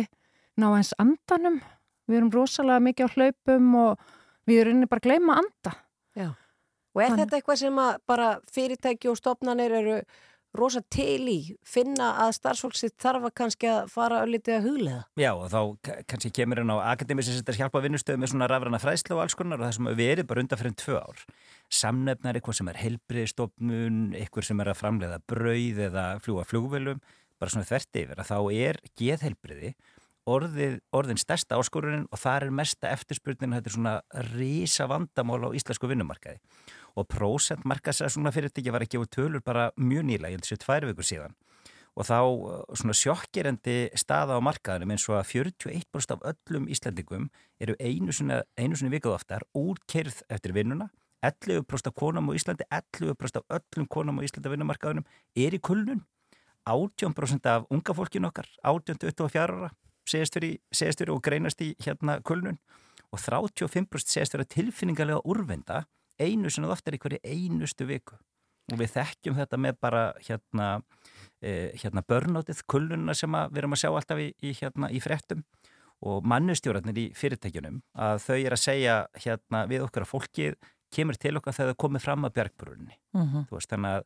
[0.59, 1.61] ná hans andanum.
[2.09, 4.07] Við erum rosalega mikið á hlaupum og
[4.49, 5.75] við erum bara að gleyma að anda.
[6.19, 6.29] Já.
[6.97, 9.99] Og er þetta eitthvað sem að bara fyrirtæki og stopnarnir eru
[10.57, 15.03] rosa til í, finna að starfsfólksitt þarf að kannski að fara öllítið að huglega?
[15.21, 18.49] Já, og þá ka- kannski kemur hann á akademi sem þetta hjálpa vinnustöðu með svona
[18.49, 21.23] rafræna fræðslu og alls konar og það sem við erum bara undan fyrir tvö ár.
[21.69, 27.01] Samnefnar eitthvað sem er helbriðstofnun, eitthvað sem er að framleiða brauð eða fljúa flugvelum,
[27.39, 29.75] bara svona þvert yfir að þá er geðhelbriði
[30.29, 33.95] orðið, orðin stærsta áskorunin og það er mesta eftirspurnin, þetta er svona
[34.33, 36.41] rísa vandamál á íslensku vinnumarkaði.
[36.99, 40.89] Og prósentmarkasæða svona fyrirtæki var ekki á tölur bara mjög nýla, ég held þessu tvær
[40.91, 41.37] vikur síðan.
[41.99, 47.27] Og þá uh, svona sjokkirandi staða á markaðinum eins og að 41% af öllum Íslandingum
[47.59, 50.91] eru einu sinni, sinni vikuð oftar úrkerð eftir vinnuna.
[51.27, 56.05] 11% af konum á Íslandi 11% af öllum konum á Íslandi vinnumarkaðinum er í kulnun.
[56.69, 59.71] 18% af unga fólkinu okkar 18-24 ára
[60.09, 62.59] segist fyrir, og greinast í hérna kulnun.
[63.13, 65.85] Og 35% segist fyrir tilfinningarlega úrvenda
[66.21, 68.19] einu sinni oftar í hverju einustu viku.
[68.73, 70.83] Og við þekkjum þetta með bara hérna,
[71.41, 75.45] eh, hérna börnótið, kulnuna sem við erum að sjá alltaf í, í, hérna, í fréttum.
[76.03, 80.55] Og mannustjórnarnir í fyrirtækjunum að þau er að segja hérna við okkur að fólkið
[80.95, 83.49] kemur til okkar þegar það komið fram að bjargbrunni Mhm.
[83.51, 84.05] veist, þannig að,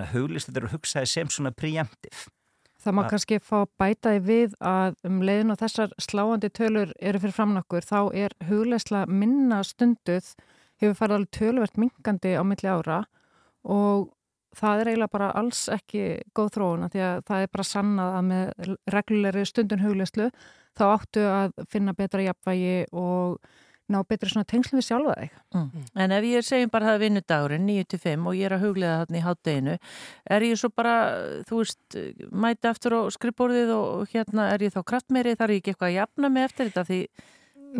[0.00, 2.30] að huglistur eru hugsaði sem svona preemptive
[2.86, 6.50] Það má Að- kannski fá að bæta í við að um leiðin og þessar sláandi
[6.54, 10.34] tölur eru fyrir framnokkur, þá er hugleisla minna stunduð,
[10.78, 13.00] hefur farið alveg töluvert minkandi á milli ára
[13.66, 14.12] og
[14.56, 16.02] það er eiginlega bara alls ekki
[16.36, 20.28] góð þróuna því að það er bara sannað að með reglulegri stundun hugleislu
[20.76, 23.40] þá áttu að finna betra jafnvægi og
[23.92, 25.36] ná betri svona tengslum við sjálfa þig.
[25.54, 25.84] Mm.
[26.02, 29.18] En ef ég segjum bara það er vinnudagurinn 9-5 og ég er að huglega þarna
[29.20, 29.76] í hátteginu,
[30.36, 30.96] er ég svo bara,
[31.46, 31.98] þú veist,
[32.32, 35.98] mæti aftur á skrifborðið og hérna er ég þá kraftmeiri, þarf ég ekki eitthvað að
[36.00, 37.00] jafna mig eftir þetta því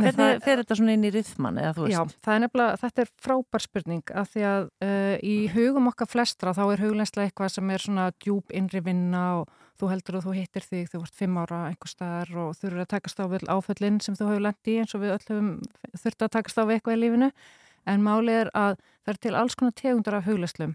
[0.03, 1.95] hvernig fer þetta svona inn í rithman eða þú veist?
[1.97, 6.11] Já, það er nefnilega, þetta er frábær spurning af því að uh, í hugum okkar
[6.11, 10.27] flestra þá er hugleislega eitthvað sem er svona djúb innri vinna og þú heldur að
[10.29, 13.25] þú hittir þig, þú vart fimm ára einhver staðar og þú eru að takast á
[13.27, 15.53] áföllin sem þú hefur lent í eins og við öll höfum
[16.01, 17.31] þurft að takast á við eitthvað í lífinu
[17.87, 20.75] en málið er að það er til alls konar tegundar af hugleislum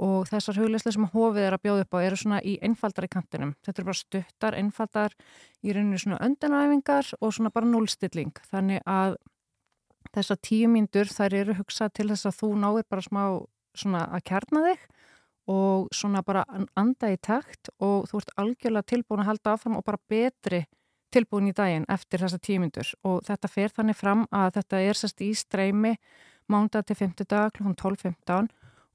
[0.00, 3.52] og þessar hugleislu sem hofið er að bjóða upp á eru svona í einfaldari kantinum.
[3.64, 5.16] Þetta eru bara stuttar, einfaldar,
[5.62, 8.32] í rauninu svona öndanæfingar og svona bara núlstilling.
[8.50, 9.18] Þannig að
[10.12, 13.22] þessar tíu mínútur þær eru hugsað til þess að þú náir bara smá
[13.76, 14.86] svona að kjarna þig
[15.52, 16.44] og svona bara
[16.78, 20.64] anda í takt og þú ert algjörlega tilbúin að halda áfram og bara betri
[21.12, 25.00] tilbúin í daginn eftir þessar tíu mínútur og þetta fer þannig fram að þetta er
[25.00, 25.96] sérst í streymi
[26.52, 27.74] mándag til 50 dag kl.
[27.74, 28.48] 12.15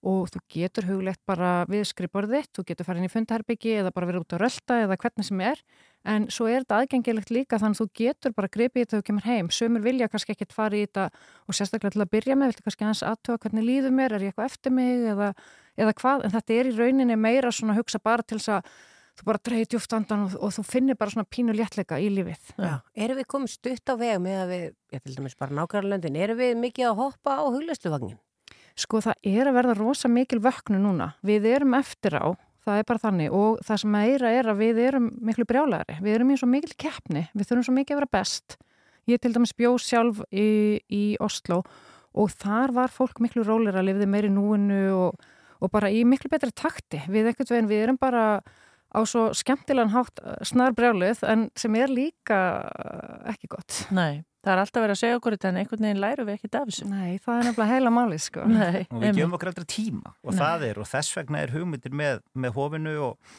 [0.08, 4.24] og þú getur huglegt bara við skrifborðið þú getur farin í fundaherbyggi eða bara verið
[4.24, 5.62] út að rölda eða hvernig sem er
[6.08, 9.08] en svo er þetta aðgengilegt líka þannig að þú getur bara gripið í þetta þú
[9.10, 11.08] kemur heim sömur vilja kannski ekkert fara í þetta
[11.48, 14.32] og sérstaklega til að byrja með, viltu kannski aðeins aðtöga hvernig líður mér, er ég
[14.32, 15.32] eitthvað eftir mig eða,
[15.76, 18.72] eða hvað, en þetta er í rauninni meira svona að hugsa bara til þess að
[19.18, 22.54] þú bara dreyti djúft andan og, og þú finnir bara svona pínu léttleika í lífið
[22.54, 22.78] Já.
[22.94, 26.20] Erum við komið stutt á veg með að við, ég til dæmis bara nákvæmlega löndin,
[26.22, 28.20] erum við mikið að hoppa á huglesluvagnin?
[28.78, 31.12] Sko það er að verða rosa mikil vöknu núna.
[31.26, 32.38] Við erum eftir á,
[32.68, 35.98] það er bara þannig og það sem meira er að við erum miklu brjálæri.
[36.04, 38.58] Við erum í svo mikil keppni, við þurfum svo mikið að vera best.
[39.08, 41.64] Ég til dæmis bjó sjálf í, í Oslo
[42.18, 45.28] og þar var fólk miklu rólir að lifði meiri núinu og,
[45.64, 47.02] og bara í miklu betri takti.
[47.10, 48.26] Við ekkert veginn, við erum bara
[48.88, 52.40] á svo skemmtilegan hátt snar brjálið en sem er líka
[53.32, 53.84] ekki gott.
[53.96, 56.50] Nei, það er alltaf verið að segja okkur þetta en einhvern veginn læru við ekki
[56.52, 56.88] af þessu.
[56.92, 58.48] Nei, það er nefnilega heila máli, sko.
[58.58, 60.40] Nei, og við gefum okkur aldrei tíma og Nei.
[60.42, 63.32] það er og þess vegna er hugmyndir með, með hofinu og,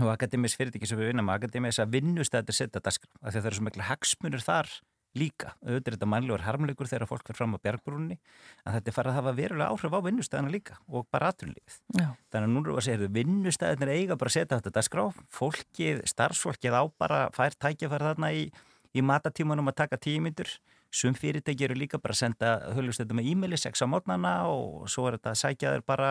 [0.00, 3.36] og akademis fyrirtæki sem við vinnum akademis að vinnust að þetta setja dagskrá af því
[3.36, 4.74] að það eru svo miklu hagsmunir þar
[5.18, 8.96] líka auðvitað er þetta mannlegur harmleikur þegar fólk fyrir fram á bjargbrúnni en þetta er
[8.96, 12.06] farið að hafa verulega áhrif á vinnustæðina líka og bara aturlífið Já.
[12.32, 15.04] þannig að nú við að segja að vinnustæðinir eiga bara að setja þetta dagskrá
[15.36, 18.46] fólkið, starfsfólkið á bara fær tækjafær þarna í,
[18.94, 20.50] í matatímanum að taka tímyndur
[20.92, 25.06] Sum fyrirtæki eru líka bara að senda höflustötu með e-maili sex á mótnana og svo
[25.08, 26.10] er þetta að sækja þér bara,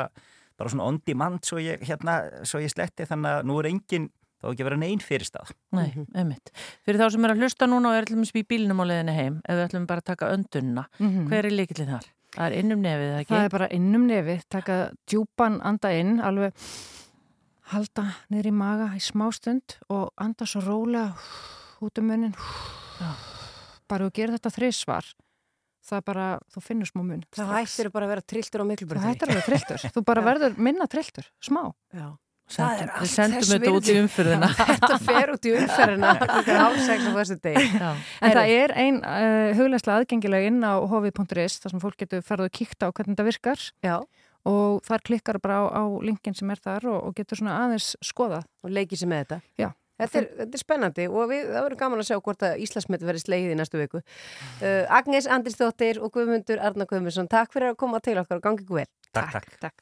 [0.58, 2.16] bara svona on demand svo ég, hérna,
[2.50, 4.08] svo ég sletti þannig að nú er engin,
[4.42, 5.52] þá er ekki að vera neinn fyrirstað.
[5.78, 6.50] Nei, einmitt.
[6.82, 9.38] Fyrir þá sem er að hlusta núna og er allum í bílnum á leiðinni heim,
[9.46, 11.30] ef við ætlum bara að taka öndunna, Mhm.
[11.30, 12.10] hver er líkillin þar?
[12.34, 13.36] Það er innum nefið, ekki?
[13.36, 16.54] Það er bara innum nefið, taka djúpan anda inn, alveg
[17.70, 21.14] halda niður í maga í smástund og anda svo rólega
[21.88, 22.34] út um munin.
[23.92, 25.06] Bara þú gerir þetta þrisvar,
[25.84, 27.24] það er bara, þú finnur smá mun.
[27.36, 29.80] Það hættir bara að vera trilltur á miklu Það hættir að vera trilltur.
[29.96, 31.64] Þú bara verður minna trilltur, smá.
[31.92, 32.08] Já.
[32.52, 34.02] Sendum- Það er við allt sendum þess þetta út í virði.
[34.04, 34.48] umferðina.
[34.72, 36.10] Þetta fer út í umferðina.
[38.22, 42.44] En það er ein uh, huglæslega aðgengilega inn á hovið.is þar sem fólk getur ferð
[42.50, 43.96] og kíkta á hvernig þetta virkar Já.
[44.52, 47.88] og þar klikkar bara á, á linkin sem er þar og, og getur svona aðeins
[48.04, 48.44] skoðað.
[48.68, 49.40] Og leikið sér með þetta.
[49.64, 49.70] Já.
[50.02, 53.06] Þetta er, þetta er spennandi og við, það verður gaman að sjá hvort að Íslandsmet
[53.06, 54.02] verður slegið í næstu viku.
[54.64, 58.66] Uh, Agnes Andrisdóttir og Guðmundur Arna Guðmundsson, takk fyrir að koma til okkar og gangi
[58.66, 58.90] ykkur vel.
[59.14, 59.56] Takk, takk.
[59.62, 59.78] takk.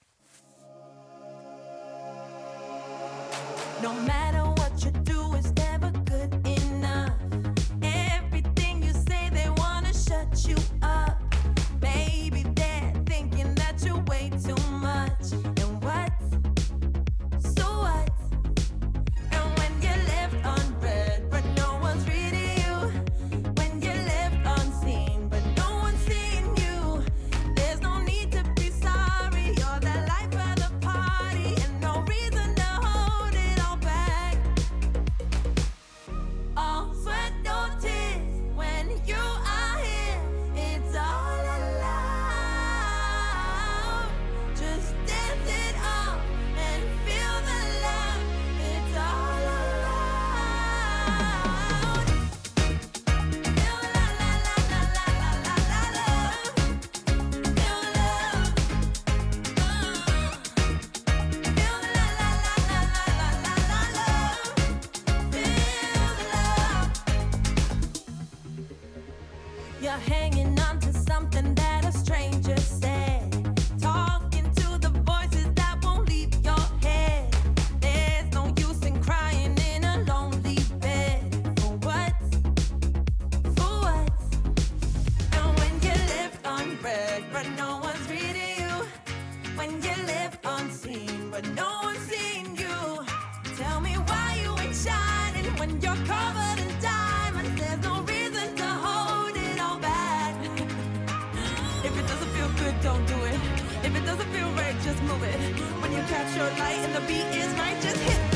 [106.10, 108.29] Catch your light and the beat is right, just hit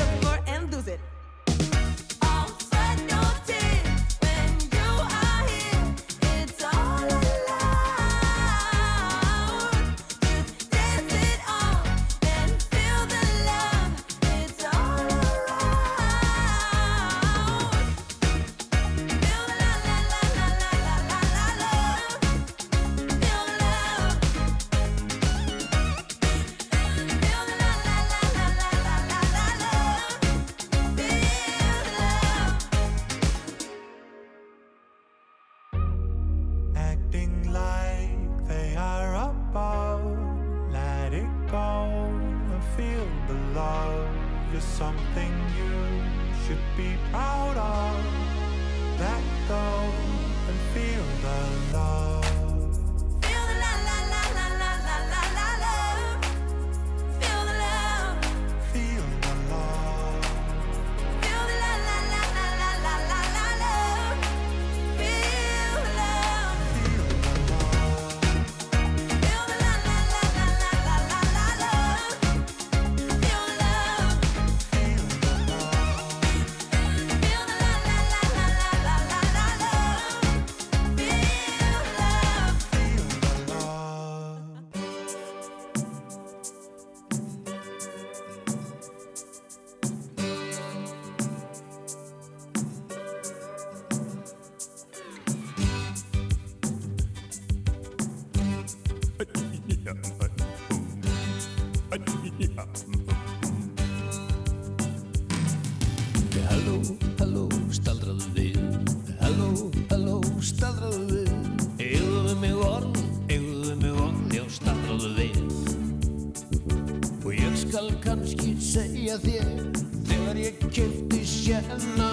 [121.54, 122.03] you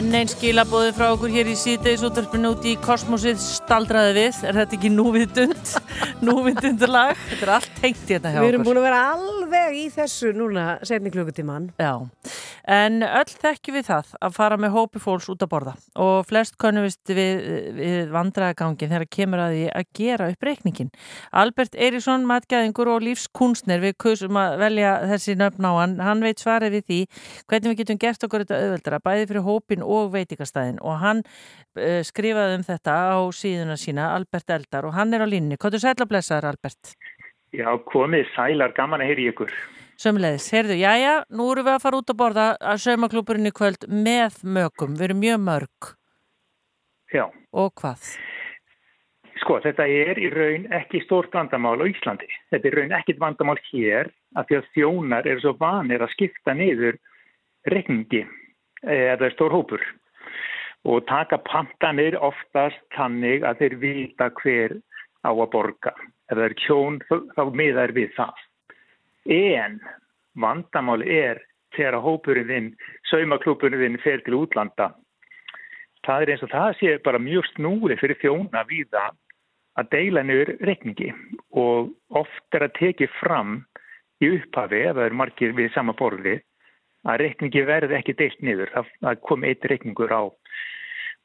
[0.00, 4.38] En einn skilabóði frá okkur hér í síðdeis útverfinu út í kosmosið staldraði við.
[4.48, 5.72] Er þetta ekki núvitund?
[6.26, 7.20] núvitundur lag?
[7.28, 8.46] Þetta er allt tengt hérna hjá okkur.
[8.46, 11.68] Við erum búin að vera alveg í þessu núna setni klukkutíman.
[11.76, 11.92] Já,
[12.70, 16.56] en öll þekkjum við það að fara með hópi fólks út að borða og flest
[16.60, 17.40] konumist við,
[17.74, 20.92] við vandræðagangin þegar kemur að því að gera upp reikningin.
[21.42, 26.42] Albert Eiríksson, matgæðingur og lífskunstner við kusum að velja þessi nöfn á hann, hann veit
[26.42, 27.00] svarið við því
[27.50, 32.00] hvernig við getum gert okkur þetta auðveldara bæði fyrir hópin og veitikastæðin og hann uh,
[32.06, 35.58] skrifaði um þetta á síðuna sína, Albert Eldar og hann er á línni.
[35.58, 36.94] Hvað er sætla blessaður Albert?
[37.50, 39.50] Já, komið sælar, gaman að heyri ykkur.
[40.00, 43.82] Sömmulegis, heyrðu, jæja, nú erum við að fara út að borða að saumaklúburinn í kvöld
[43.92, 45.88] með mögum, við erum mjög mörg.
[47.12, 47.26] Já.
[47.52, 48.06] Og hvað?
[49.42, 52.30] Sko, þetta er í raun ekki stórt vandamál á Íslandi.
[52.48, 54.08] Þetta er í raun ekkit vandamál hér
[54.40, 56.96] af því að þjónar eru svo vanir að skipta niður
[57.68, 58.24] reikningi
[58.88, 59.84] eða stór hópur
[60.88, 64.80] og taka pantanir oftast tannig að þeir vita hver
[65.28, 65.92] á að borga.
[66.32, 67.02] Ef það er kjón
[67.36, 68.46] þá miðar við það.
[69.30, 69.78] En
[70.40, 71.40] vandamál er
[71.76, 72.68] þegar hópurinn þinn,
[73.10, 74.90] saumaklúpurinn þinn fer til útlanda.
[76.06, 79.18] Það er eins og það sé bara mjög snúri fyrir þjóna við það
[79.78, 81.10] að deila niður reikningi
[81.62, 83.60] og oft er að teki fram
[84.20, 86.40] í upphafi, ef það er margir við sama borði,
[87.08, 88.72] að reikningi verði ekki deilt niður.
[88.74, 90.22] Það, það kom eitt reikningur á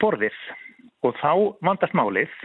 [0.04, 0.38] borðið
[1.04, 1.32] og þá
[1.66, 2.36] vandast málið.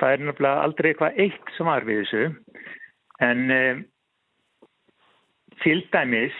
[0.00, 2.24] Það er náttúrulega aldrei eitthvað eitt sem var við þessu
[3.24, 3.78] en um,
[5.62, 6.36] til dæmis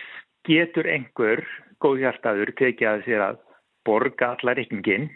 [0.46, 1.42] getur einhver
[1.82, 3.42] góðhjartaður tekið að sér að
[3.86, 5.10] borga allar reikningin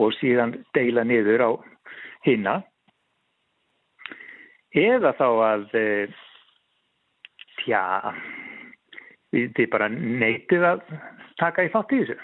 [0.00, 1.50] og síðan deila niður á
[2.26, 2.54] hinna
[4.74, 5.66] eða þá að
[7.62, 7.82] tja
[9.34, 10.86] þið bara neytið að
[11.40, 12.18] taka í þátt í þessu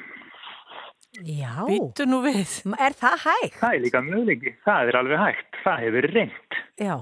[1.26, 1.66] Já.
[1.66, 2.52] Býttu nú við.
[2.78, 3.56] Er það hægt?
[3.58, 4.52] Það er líka möguleiki.
[4.64, 5.56] Það er alveg hægt.
[5.64, 6.58] Það hefur reynd.
[6.78, 6.94] Já.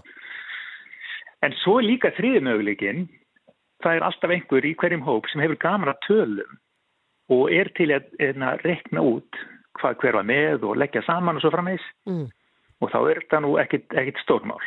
[1.44, 3.05] En svo líka þriði möguleikin.
[3.84, 6.59] Það er alltaf einhver í hverjum hóp sem hefur gaman að tölum
[7.34, 9.38] og er til að, að rekna út
[9.78, 11.84] hvað hver var með og leggja saman og svo frammeins.
[12.09, 12.26] Mm.
[12.82, 14.62] Og þá er þetta nú ekkit, ekkit stórmál.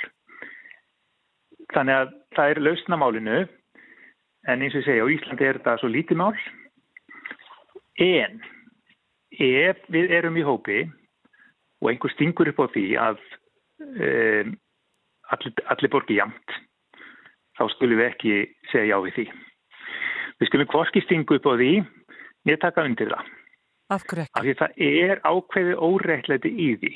[1.72, 3.38] Þannig að það er lausnamálinu
[4.52, 6.34] en eins og ég segja á Íslandi er þetta svo lítið mál.
[8.02, 8.42] En
[9.32, 10.82] ef við erum í hópi
[11.82, 13.22] og einhver stingur upp á því að
[13.82, 14.52] um,
[15.34, 16.58] allir, allir borgi jamt,
[17.62, 18.36] þá skulum við ekki
[18.72, 19.26] segja já við því.
[20.42, 21.72] Við skulum hvorki stingu upp á því,
[22.50, 23.30] niður taka undir það.
[23.92, 24.40] Af hverju ekki?
[24.40, 26.94] Af því það er ákveði óreittleiti í því.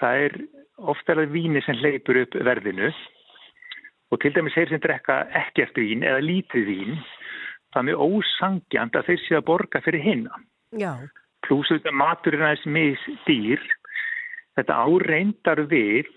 [0.00, 0.36] Það er
[0.78, 2.90] ofta alveg víni sem hleypur upp verðinu
[4.08, 7.00] og til dæmis þeir sem drekka ekkert vín eða lítið vín,
[7.74, 10.38] það er mjög ósangjant að þeir séu að borga fyrir hinna
[10.78, 10.92] Já.
[11.44, 13.66] pluss auðvitað maturinn aðeins misdýr
[14.56, 16.08] þetta áreindar við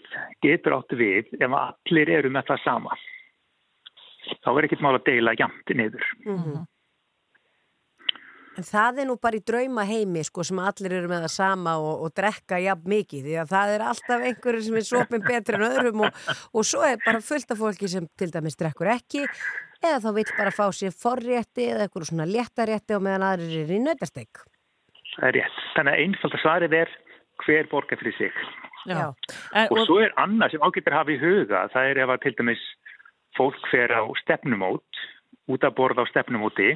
[0.46, 2.96] getur átt við ef allir eru með það sama
[4.44, 6.62] þá er ekkert mál að deila jæmt niður Mhm.
[8.60, 11.78] En það er nú bara í drauma heimi sko sem allir eru með það sama
[11.80, 15.56] og, og drekka jafn mikið því að það er alltaf einhverju sem er sopin betri
[15.56, 16.18] en öðrum og,
[16.52, 20.34] og svo er bara fullt af fólki sem til dæmis drekkur ekki eða þá vill
[20.36, 24.44] bara fá sér forrétti eða eitthvað svona léttarétti og meðan aðrir eru í nötasteg.
[25.16, 26.92] það er rétt, þannig að einfalda svarið er
[27.46, 28.36] hver borgar fyrir sig
[28.90, 29.08] Já.
[29.72, 32.62] og svo er annað sem ágættir hafa í huga það er ef að til dæmis
[33.38, 35.02] fólk fer á stefnumót
[35.52, 36.74] út að borða á stefnumóti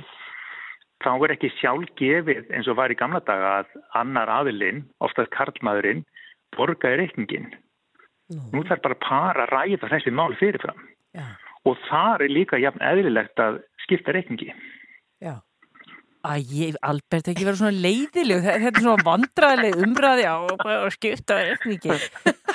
[1.03, 5.33] þá er ekki sjálf gefið eins og var í gamla daga að annar aðilinn, oftast
[5.35, 6.05] karlmaðurinn,
[6.55, 7.49] borgaði reikningin.
[8.53, 10.79] Nú þarf bara par að ræða þessi mál fyrirfram.
[11.15, 11.25] Já.
[11.65, 14.49] Og þar er líka jafn eðlilegt að skipta reikningi.
[15.23, 15.37] Já.
[16.25, 16.41] Æ,
[16.81, 21.99] Albert, ekki vera svona leiðileg, þetta er svona vandræðileg umræði á og skipta reikningi.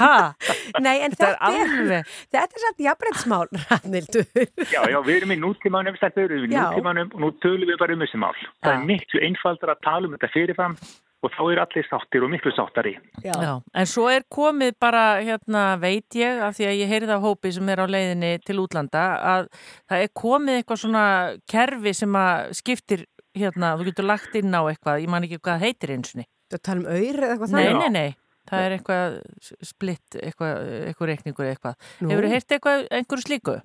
[0.00, 0.14] Ha?
[0.86, 4.26] Nei, en Þetta er þetta er, alveg- þetta er satt jafnbrettsmál, Rannildur.
[4.72, 6.64] Já, já, við erum í nútímanum, þetta eru við í Já.
[6.70, 8.34] nútímanum og nú tölum við bara um þessi mál.
[8.64, 10.76] Það er miklu einfaldar að tala um þetta fyrirfram
[11.20, 12.94] og þá er allir sáttir og miklu sáttari.
[13.20, 13.34] Já.
[13.76, 17.50] En svo er komið bara, hérna, veit ég, af því að ég heyrði á hópi
[17.52, 19.02] sem er á leiðinni til útlanda,
[19.34, 19.50] að
[19.90, 21.04] það er komið eitthvað svona
[21.52, 23.04] kerfi sem að skiptir,
[23.36, 26.24] hérna, þú getur lagt inn á eitthvað, ég man ekki hvað heitir einsunni.
[26.50, 27.84] Þú tala um auður eða eitthvað Nei, þannig?
[27.84, 28.16] nei, nei.
[28.50, 29.18] Það er eitthvað
[29.64, 31.90] splitt, eitthvað, eitthvað reikningur eða eitthvað.
[32.00, 32.12] Nú.
[32.12, 33.60] Hefur þú heyrt eitthvað, einhverju slíku?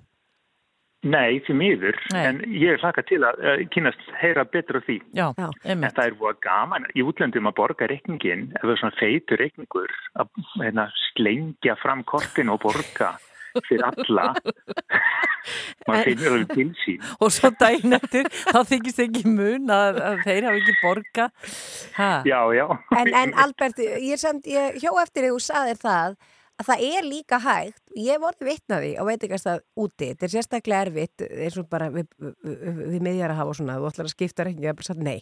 [1.06, 4.96] Nei, því miður, en ég er hlaka til að uh, kynast heyra betur á því.
[5.14, 5.26] Já,
[5.68, 9.42] en það er búið gaman í útlöndum að borga reikningin, ef það er svona feitur
[9.42, 13.12] reikningur, að hérna, slengja fram kortin og borga
[13.66, 14.28] fyrir alla.
[15.86, 17.10] Maður finnur alveg til sín.
[17.22, 21.28] Og svo daginn eftir, þá þykist ekki mun að, að þeir hafa ekki borga.
[21.98, 22.10] Ha?
[22.26, 22.66] Já, já.
[22.98, 26.18] En, en Albert, ég, samt, ég hjó eftir því þú saðir það
[26.56, 31.24] að það er líka hægt, ég vorði vitnaði á veitingastað úti, þetta er sérstaklega erfitt
[31.26, 34.46] eins og bara við, við, við miðjar að hafa og svona, þú ætlar að skipta
[34.48, 35.18] ég hef bara sagt nei,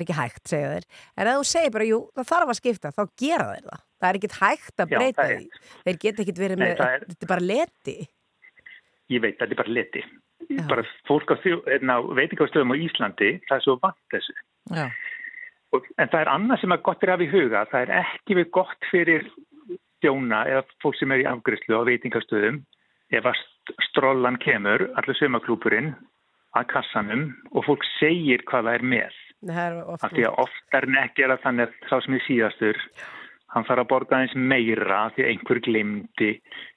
[0.00, 2.92] er ekki hægt, segja þeir en ef þú segir bara, jú, það þarf að skipta
[2.96, 5.48] þá gera þeir það, það er ekkit hægt að Já, breyta er því,
[5.88, 7.96] þeir geta ekkit verið Nei, með, er- þetta er bara leti
[9.12, 10.00] Ég veit, þetta er bara leti.
[10.68, 14.32] Bara fólk á, hérna, veitingastöðum á Íslandi, það er svo vant þessu.
[14.72, 14.86] Já.
[15.76, 17.66] Og, en það er annað sem að gott er af í huga.
[17.68, 19.26] Það er ekki við gott fyrir
[20.00, 22.62] þjóna eða fólk sem er í afgriðslu á veitingastöðum
[23.12, 25.92] ef að st- strollan kemur, allir sömaklúpurinn
[26.56, 29.20] að kassanum og fólk segir hvað það er með.
[29.44, 32.80] Af því að oft er en ekki er að þannig að sá sem er síðastur,
[33.54, 36.30] hann þarf að borga eins meira af því að einhver glimti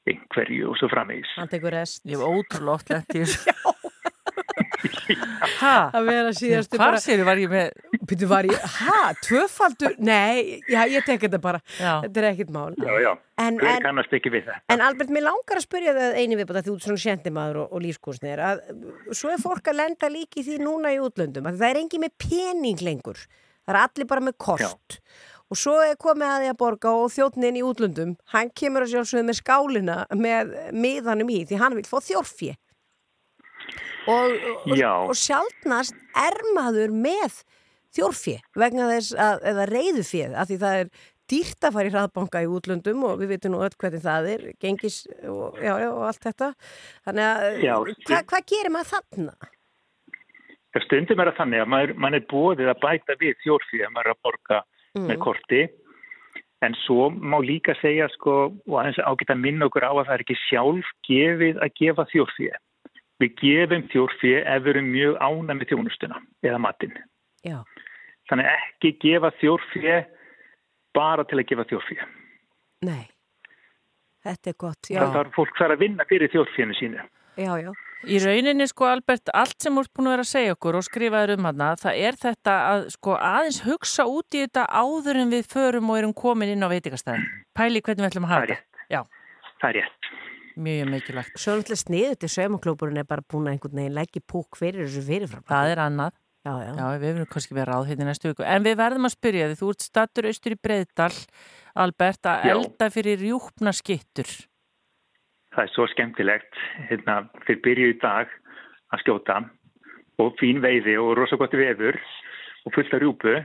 [0.08, 1.34] einhverju og svo framvegis.
[1.38, 3.56] hann tekur rest Ég hef ótrúlega oft lent í þessu.
[5.62, 5.90] Ha?
[5.96, 7.72] að vera síðastu Hvar sér var ég með?
[8.08, 9.96] Býtu var ég, ha, tvöfaldur?
[10.04, 11.62] Nei, já, ég tek þetta bara.
[11.80, 11.96] Já.
[12.06, 12.76] Þetta er ekkit mál.
[12.78, 14.60] Já, já, En- en- kannast ekki við það?
[14.74, 17.74] En Albert, mér langar að spyrja það eini viðbútt að þú ert svona sjendimaður og,
[17.78, 18.62] og lífskúsnir að
[19.18, 22.16] svo er fólk að lenda líki því núna í útlöndum að það er engi með
[22.28, 23.24] pening lengur.
[23.68, 25.00] Það er allir bara með kort.
[25.48, 28.94] Og svo er komið að því að borga og þjóttnin í útlöndum, hann kemur að
[28.98, 32.58] sjálfsögðu með skálina með miðanum í því hann vil fá þjórfje.
[34.08, 34.74] Og, og,
[35.12, 37.42] og sjálfnast er maður með
[37.98, 40.92] þjórfje vegna þess að, eða reyðufið, af því það er
[41.28, 44.46] dýrt að fara í hraðbanka í útlöndum og við veitum nú öll hvernig það er,
[44.64, 46.54] gengis og, já, já, og allt þetta.
[47.08, 47.74] Þannig að, Já,
[48.08, 49.36] hva, hvað gerir maður þarna?
[50.86, 54.12] Stundum er að þannig að maður, mann er bóðið að bæta við þjórfið að maður
[54.12, 54.64] er að borga
[54.98, 55.08] Mm.
[55.12, 55.60] með korti
[56.66, 60.14] en svo má líka segja sko og aðeins ágætt að minna okkur á að það
[60.16, 62.56] er ekki sjálf gefið að gefa þjórfið.
[63.18, 66.94] Við gefum þjórfið ef við erum mjög ána með þjónustuna eða matinn.
[67.48, 67.58] Já.
[68.30, 69.98] Þannig ekki gefa þjórfjö
[70.98, 72.06] bara til að gefa þjórfjö.
[72.86, 73.08] Nei,
[74.26, 77.06] þetta er gott, já, Það þarf fólk þarf að vinna fyrir þjórfjönu sínu.
[77.42, 77.72] já, já.
[78.06, 81.32] Í rauninni sko Albert, allt sem ert búin að vera að segja okkur og skrifaður
[81.34, 85.50] um hana, það er þetta að sko aðeins hugsa út í þetta áður en við
[85.50, 87.26] förum og erum komin inn á veitingastæðin.
[87.58, 88.86] Pæli hvernig við ætlum að hafa þetta.
[88.94, 89.02] Já.
[89.58, 90.12] Það er rétt.
[90.58, 91.36] Mjög mikilvægt.
[91.38, 95.04] Svo náttúrulega sniðut til saumaklúburinn er bara búin að einhvern veginn leggja púk fyrir þessu
[95.06, 95.46] fyrirfram.
[95.46, 96.16] Það er annað.
[96.48, 96.72] Já, já.
[96.78, 98.46] Já, við verðum kannski verið ráð hérna næstu viku.
[98.48, 101.16] En við verðum að spyrja þið, þú ert stattur austur í Breiðdal,
[101.84, 102.52] Albert, að Já.
[102.54, 104.32] elda fyrir rjúpna skittur.
[105.54, 106.62] Það er svo skemmtilegt.
[106.88, 108.32] Hérna, þeir byrju í dag
[108.96, 109.42] að skjóta
[110.24, 112.00] og fín veiði og rosa gott veður
[112.66, 113.36] og fullt af rjúpu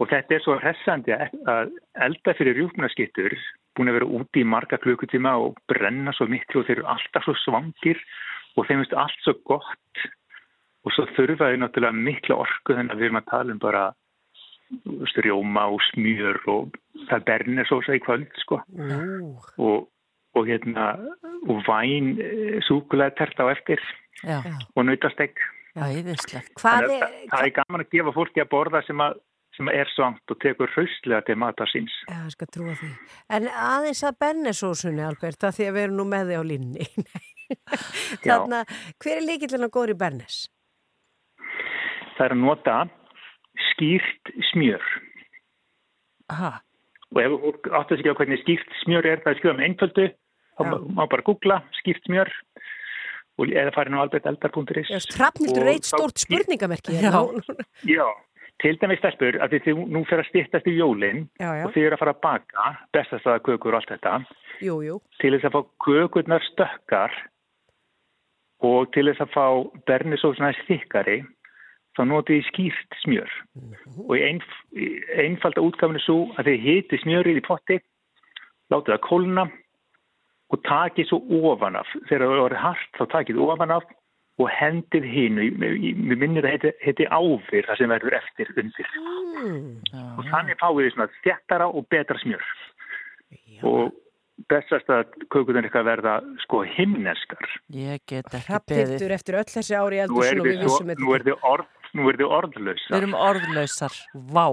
[0.00, 1.72] og þetta er svo hressandi að
[2.06, 3.36] elda fyrir rjúpnaskittur
[3.76, 7.26] búin að vera úti í marga klukkutíma og brenna svo miklu og þeir eru alltaf
[7.26, 8.00] svo svangir
[8.56, 10.04] og þeim finnst allt svo gott.
[10.80, 13.84] Og svo þurfa þeir náttúrulega mikla orku þannig að við erum að tala um bara
[14.70, 16.76] þú veist, rjóma og smjör og
[17.10, 18.60] það bernir svo í kvöld sko.
[18.70, 19.88] Ú, og,
[20.38, 20.92] og hérna
[21.50, 22.14] og væn
[22.66, 23.82] súkulega tert á eftir
[24.22, 24.40] Já.
[24.74, 24.86] og
[26.58, 29.20] Þannig er, að það, það er gaman að gefa fólki að borða sem, að,
[29.60, 32.88] sem er svangt og tekur hraustlega til matar síns já, ég skal trúa því.
[33.36, 36.86] En aðeins að bennesósunni, Albert, að því að við erum nú með því á línni.
[38.24, 38.74] Þannig að
[39.04, 40.40] hver er líkillin að góður í bennes?
[42.16, 42.74] það er að nota
[43.70, 44.82] skýrt smjör
[46.34, 46.50] Aha.
[47.14, 50.04] og ef þú áttu að segja hvernig skýrt smjör er það er skjöðum einföldu
[50.58, 52.28] þá má- má bara googla skýrt smjör
[53.40, 57.08] eða farin á alberteldar.is reitt þá- stórt spurningamerki Já.
[57.08, 57.56] hérna.
[57.88, 58.04] Já,
[58.60, 61.64] til dæmis stelpur að þið nú fer að stýttast í jólin Já, já.
[61.66, 64.14] og þið eru að fara að baka bestastæða kökur og allt þetta
[64.60, 64.96] Jú, jú.
[65.20, 67.18] til þess að fá kökurnar stökkar
[68.70, 69.46] og til þess að fá
[69.88, 71.20] bernisósuna þykkari
[71.96, 73.32] þá notið þið skýrt smjör
[74.06, 74.90] og í einf í
[75.24, 77.80] einfalda útgafinu svo að þið hiti smjörið í potti
[78.70, 79.46] látið það kólna
[80.50, 81.20] og takið svo
[81.50, 83.88] ofanaf þegar það er hart þá takið ofanaf
[84.40, 88.92] og hendið hinu við minnir að heiti, heiti áfyr það sem verður eftir undir.
[90.16, 92.46] Og þannig fáið þið svona þjættara og betra smjör.
[93.68, 93.90] Og
[94.48, 96.14] bestast að kökuðan eitthvað verða
[96.44, 97.58] sko himneskar.
[97.76, 99.12] Ég get ekki beðið.
[99.18, 100.64] Eftir öll þessi ári í nú er þið,
[101.04, 101.68] við er orð,
[101.98, 104.00] nú er þið orðlaus Við erum orðlausar.
[104.14, 104.46] Vá.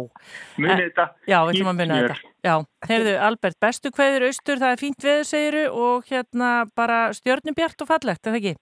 [0.57, 2.35] Munið Eh, þetta, Já, við ætlum að skýrt þetta.
[2.47, 2.55] Já,
[2.91, 7.91] heyrðu, Albert, bestu kveður austur, það er fínt veður, segiru, og hérna bara stjörnubjart og
[7.93, 8.55] fallegt, er það ekki?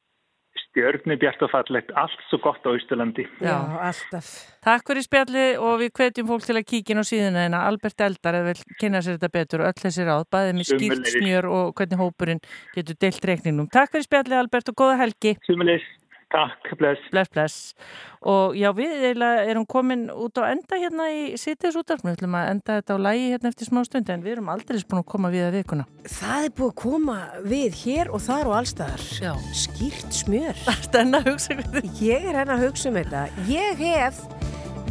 [0.75, 3.55] Stjörnu bjart og fallegt allt svo gott á Ísturlandi Já,
[3.87, 4.27] alltaf.
[4.65, 7.63] Takk fyrir spjallið og við hvetjum fólk til að kíkja inn á síðuna hérna.
[7.69, 11.11] Albert Eldar eða vil kynna sér þetta betur og öll þessi ráð, bæðið með skýrt
[11.13, 12.41] smjör og hvernig hópurinn
[12.75, 13.69] getur deilt reikningnum.
[13.71, 15.35] Takk fyrir spjallið, Albert, og góða helgi.
[15.47, 15.85] Sumulis,
[16.35, 17.01] takk, bless.
[17.13, 17.55] Bless, bless.
[18.25, 22.11] Og já, við erum komin út á enda hérna í sittis útarfnu.
[22.11, 24.81] Við ætlum að enda þetta á lægi hérna eftir smá stund, en við erum aldrei
[24.81, 25.87] búin að koma við að vikuna.
[26.09, 29.07] Það er búið að koma við hér og þar og allstaðar.
[29.21, 29.33] Já.
[29.63, 30.61] Skýrt smjör.
[30.67, 31.97] Það er enn að hugsa um þetta.
[32.03, 33.25] Ég er enn að hugsa um þetta.
[33.49, 34.23] Ég hef,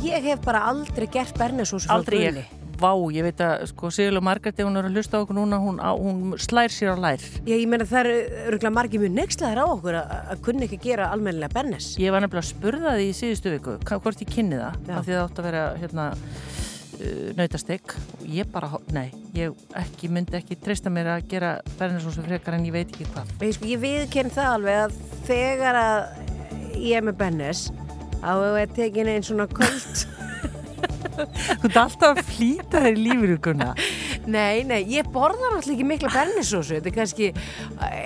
[0.07, 2.45] ég hef bara aldrei gert bernesós frá Aldrei ég.
[2.81, 5.79] Vá, ég veit að sko Sigurlega Margreti, hún er að hlusta á okkur núna, hún,
[5.79, 7.23] á, hún slær sér á lær.
[7.47, 8.11] Ég, ég meina það
[8.49, 11.93] eru margir mjög nexlaðir á okkur að, að kunni ekki gera almennilega bernes.
[12.03, 14.95] Ég var nefnilega að spurða því í síðustu viku hvort ég kynni það, Já.
[14.99, 19.07] af því það átt að vera hérna uh, nautastegg og ég bara, nei,
[19.39, 23.33] ég ekki, myndi ekki treysta mér að gera bernesósu frekar en ég veit ekki hvað.
[23.39, 26.23] Ég, sko, ég viðkenn það alveg að þegar að
[26.75, 27.69] ég er með bernes
[28.25, 30.05] þá er tekin einn svona köld
[31.15, 33.71] Þú ert alltaf að flýta þér í lífuruguna.
[34.25, 37.27] Nei, nei, ég borða náttúrulega ekki mikla bernesósu þetta er kannski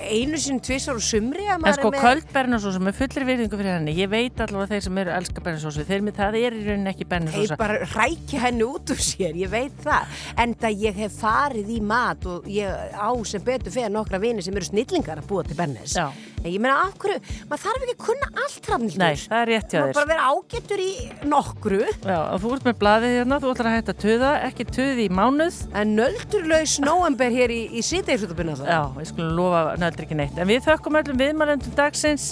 [0.09, 3.27] einu sinni tvisar og sumri að En maður sko er með köld bernesósu með fullir
[3.29, 6.39] virðingu fyrir henni, ég veit allavega þeir sem eru að elska bernesósu, þeir með það
[6.41, 7.59] er í rauninni ekki Þeir bernesósa.
[7.61, 10.19] bara rækja henni út úr sér, ég veit það.
[10.43, 14.43] En það ég hef farið í mat og ég á sem betur fyrir nokkra vini
[14.43, 15.95] sem eru snillingar að búa til Bennis.
[15.95, 16.09] Já.
[16.39, 17.19] En ég meina, af hverju,
[17.51, 19.03] maður þarf ekki að kunna allt rafnildur.
[19.03, 19.99] Nei, það er rétt hjá Maður þér.
[19.99, 20.93] bara vera ágættur í
[21.33, 21.81] nokkru.
[22.09, 25.07] Já, og þú ert með blaðið hérna, þú ætlar að hætta að tuða, ekki tuði
[25.09, 25.59] í mánuð.
[25.79, 28.71] En nöldurlaus nóember hér í, í síteinsútabunna það.
[28.73, 30.39] Já, við skulum lofa nöldur ekki neitt.
[30.39, 32.29] En við þökkum öllum viðmælendum dagsins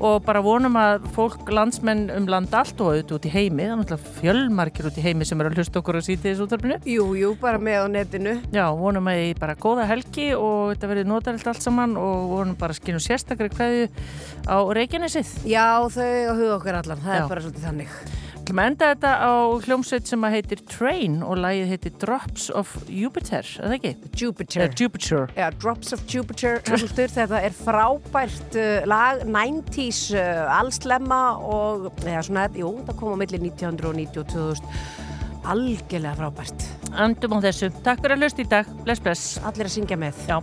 [0.00, 3.76] og bara vonum að fólk, landsmenn um land allt og auðvitað út í heimi, er
[3.76, 6.80] náttúrulega fjölmarkir út í heimi sem eru að hlusta okkur á útvarpinu.
[6.88, 7.34] Jú, jú,
[13.58, 13.88] með
[14.48, 15.38] á og og Reykjanesið.
[15.46, 17.22] Já, þau á huga okkar allan, það Já.
[17.22, 17.96] er bara svolítið þannig.
[18.42, 19.32] ætlum að enda þetta á
[19.64, 23.92] hljómsveit sem að heitir Train og lagið heitir Drops of Jupiter, er það ekki?
[24.18, 24.64] Jupiter.
[24.66, 25.30] Uh, Jupiter.
[25.36, 32.48] Já, Drops of Jupiter, þetta er frábært uh, lag, 90s uh, allslemma og, eða svona,
[32.58, 34.76] jú, það kom á milli 1990 og 2000,
[35.54, 36.68] algjörlega frábært.
[36.92, 37.72] Andum á þessu.
[37.86, 38.76] Takk fyrir að hlusta í dag.
[38.82, 39.40] Bless, bless.
[39.46, 40.22] Allir að syngja með.
[40.28, 40.42] Já.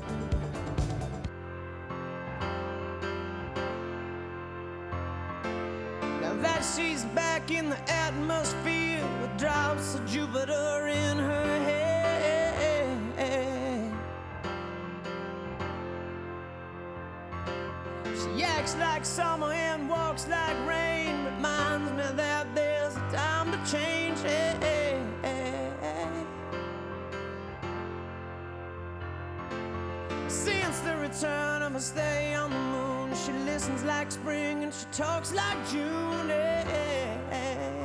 [6.60, 13.14] That she's back in the atmosphere with drops of Jupiter in her head.
[18.04, 21.24] She acts like summer and walks like rain.
[21.24, 24.18] Reminds me that there's a time to change.
[30.28, 34.86] Since the return of her stay on the moon, she listens like spring and she
[34.92, 36.30] talks like June.
[36.32, 37.79] eh,